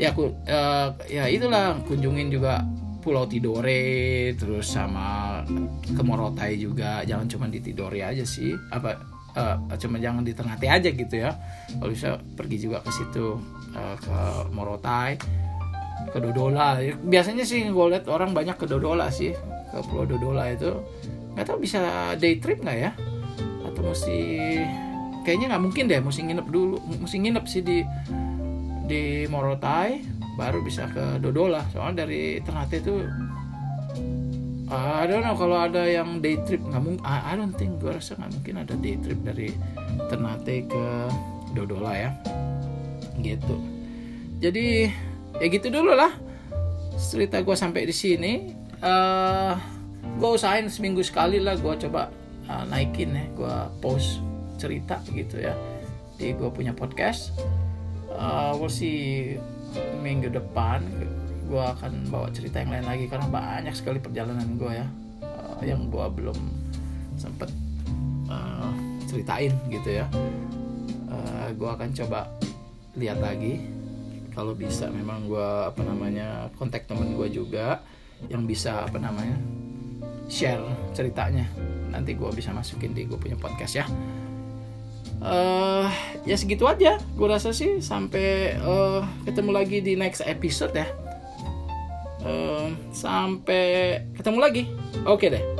ya 0.00 0.16
aku 0.16 0.32
uh, 0.48 0.96
ya 1.04 1.28
itulah 1.28 1.76
kunjungin 1.84 2.32
juga 2.32 2.64
Pulau 2.98 3.24
Tidore 3.30 4.34
terus 4.34 4.66
sama 4.68 5.40
ke 5.82 6.02
Morotai 6.02 6.58
juga. 6.58 7.06
Jangan 7.06 7.26
cuma 7.30 7.46
di 7.46 7.62
Tidore 7.62 8.02
aja 8.02 8.24
sih. 8.26 8.52
Apa 8.74 8.98
uh, 9.38 9.56
cuma 9.78 10.02
jangan 10.02 10.26
di 10.26 10.34
Ternate 10.34 10.68
aja 10.68 10.90
gitu 10.90 11.14
ya. 11.14 11.32
Kalau 11.78 11.90
bisa 11.90 12.18
pergi 12.36 12.68
juga 12.68 12.82
ke 12.82 12.90
situ 12.90 13.38
uh, 13.74 13.96
ke 13.98 14.16
Morotai 14.50 15.18
ke 16.08 16.18
Dodola. 16.18 16.80
Biasanya 17.04 17.44
sih 17.44 17.66
gue 17.68 17.86
lihat 17.90 18.08
orang 18.08 18.32
banyak 18.34 18.56
ke 18.56 18.66
Dodola 18.66 19.10
sih 19.12 19.34
ke 19.70 19.78
Pulau 19.86 20.06
Dodola 20.08 20.50
itu. 20.50 20.72
Nggak 21.34 21.46
tahu 21.46 21.58
bisa 21.62 22.14
day 22.18 22.42
trip 22.42 22.64
nggak 22.64 22.78
ya? 22.78 22.90
Atau 23.62 23.82
mesti 23.94 24.18
kayaknya 25.22 25.54
nggak 25.54 25.62
mungkin 25.62 25.84
deh 25.92 26.00
mesti 26.00 26.20
nginep 26.24 26.46
dulu 26.48 26.76
mesti 27.04 27.16
nginep 27.20 27.44
sih 27.44 27.60
di 27.60 27.78
di 28.88 29.28
Morotai 29.28 30.17
baru 30.38 30.62
bisa 30.62 30.86
ke 30.86 31.18
Dodola. 31.18 31.66
Soalnya 31.74 32.06
dari 32.06 32.38
Ternate 32.46 32.78
itu 32.78 33.02
I 34.68 35.08
don't 35.08 35.24
know 35.24 35.34
kalau 35.34 35.58
ada 35.58 35.82
yang 35.88 36.20
day 36.22 36.38
trip 36.44 36.60
nggak 36.60 36.82
mungkin 36.84 37.02
I, 37.02 37.34
don't 37.34 37.56
think 37.56 37.80
gue 37.80 37.88
rasa 37.88 38.20
nggak 38.20 38.32
mungkin 38.36 38.54
ada 38.62 38.74
day 38.78 38.94
trip 39.00 39.18
dari 39.26 39.50
Ternate 40.06 40.54
ke 40.70 40.84
Dodola 41.58 41.92
ya. 41.98 42.10
Gitu. 43.18 43.56
Jadi 44.38 44.86
ya 45.42 45.46
gitu 45.50 45.74
dulu 45.74 45.98
lah. 45.98 46.14
Cerita 46.94 47.42
gue 47.42 47.56
sampai 47.58 47.82
di 47.88 47.94
sini. 47.96 48.54
Uh, 48.78 49.58
gue 50.22 50.30
usahain 50.30 50.70
seminggu 50.70 51.02
sekali 51.02 51.42
lah 51.42 51.58
gue 51.58 51.74
coba 51.82 52.14
uh, 52.46 52.62
naikin 52.70 53.10
ya 53.10 53.26
gue 53.34 53.56
post 53.82 54.22
cerita 54.54 55.02
gitu 55.10 55.42
ya 55.42 55.58
di 56.14 56.36
gue 56.36 56.50
punya 56.54 56.70
podcast. 56.70 57.34
Uh, 58.12 58.54
we'll 58.58 58.70
see 58.70 59.38
minggu 60.00 60.32
depan 60.32 60.80
gue 61.48 61.62
akan 61.64 62.12
bawa 62.12 62.28
cerita 62.28 62.60
yang 62.60 62.76
lain 62.76 62.86
lagi 62.86 63.04
karena 63.08 63.26
banyak 63.28 63.72
sekali 63.72 63.98
perjalanan 63.98 64.60
gue 64.60 64.72
ya 64.72 64.86
uh, 65.24 65.60
yang 65.64 65.88
gue 65.88 66.06
belum 66.12 66.36
sempet 67.16 67.48
uh, 68.28 68.70
ceritain 69.08 69.56
gitu 69.72 70.04
ya. 70.04 70.06
Uh, 71.08 71.48
gue 71.56 71.68
akan 71.68 71.88
coba 71.96 72.28
lihat 72.94 73.18
lagi. 73.18 73.64
Kalau 74.36 74.54
bisa 74.54 74.86
memang 74.86 75.26
gue 75.26 75.48
apa 75.66 75.82
namanya 75.82 76.46
kontak 76.54 76.86
temen 76.86 77.18
gue 77.18 77.26
juga 77.32 77.82
yang 78.30 78.46
bisa 78.46 78.86
apa 78.86 79.00
namanya 79.00 79.34
share 80.30 80.62
ceritanya. 80.94 81.48
Nanti 81.90 82.14
gue 82.14 82.28
bisa 82.30 82.52
masukin 82.52 82.92
di 82.92 83.08
gue 83.08 83.18
punya 83.18 83.34
podcast 83.34 83.82
ya 83.82 83.86
uh, 85.28 85.86
ya 86.24 86.36
segitu 86.40 86.64
aja. 86.64 86.96
Gue 87.14 87.28
rasa 87.28 87.52
sih 87.52 87.84
sampai 87.84 88.56
uh, 88.64 89.04
ketemu 89.28 89.50
lagi 89.52 89.78
di 89.84 89.92
next 89.94 90.24
episode 90.24 90.72
ya. 90.72 90.88
Uh, 92.24 92.72
sampai 92.90 94.00
ketemu 94.16 94.38
lagi. 94.40 94.62
Oke 95.04 95.28
okay 95.28 95.28
deh 95.36 95.57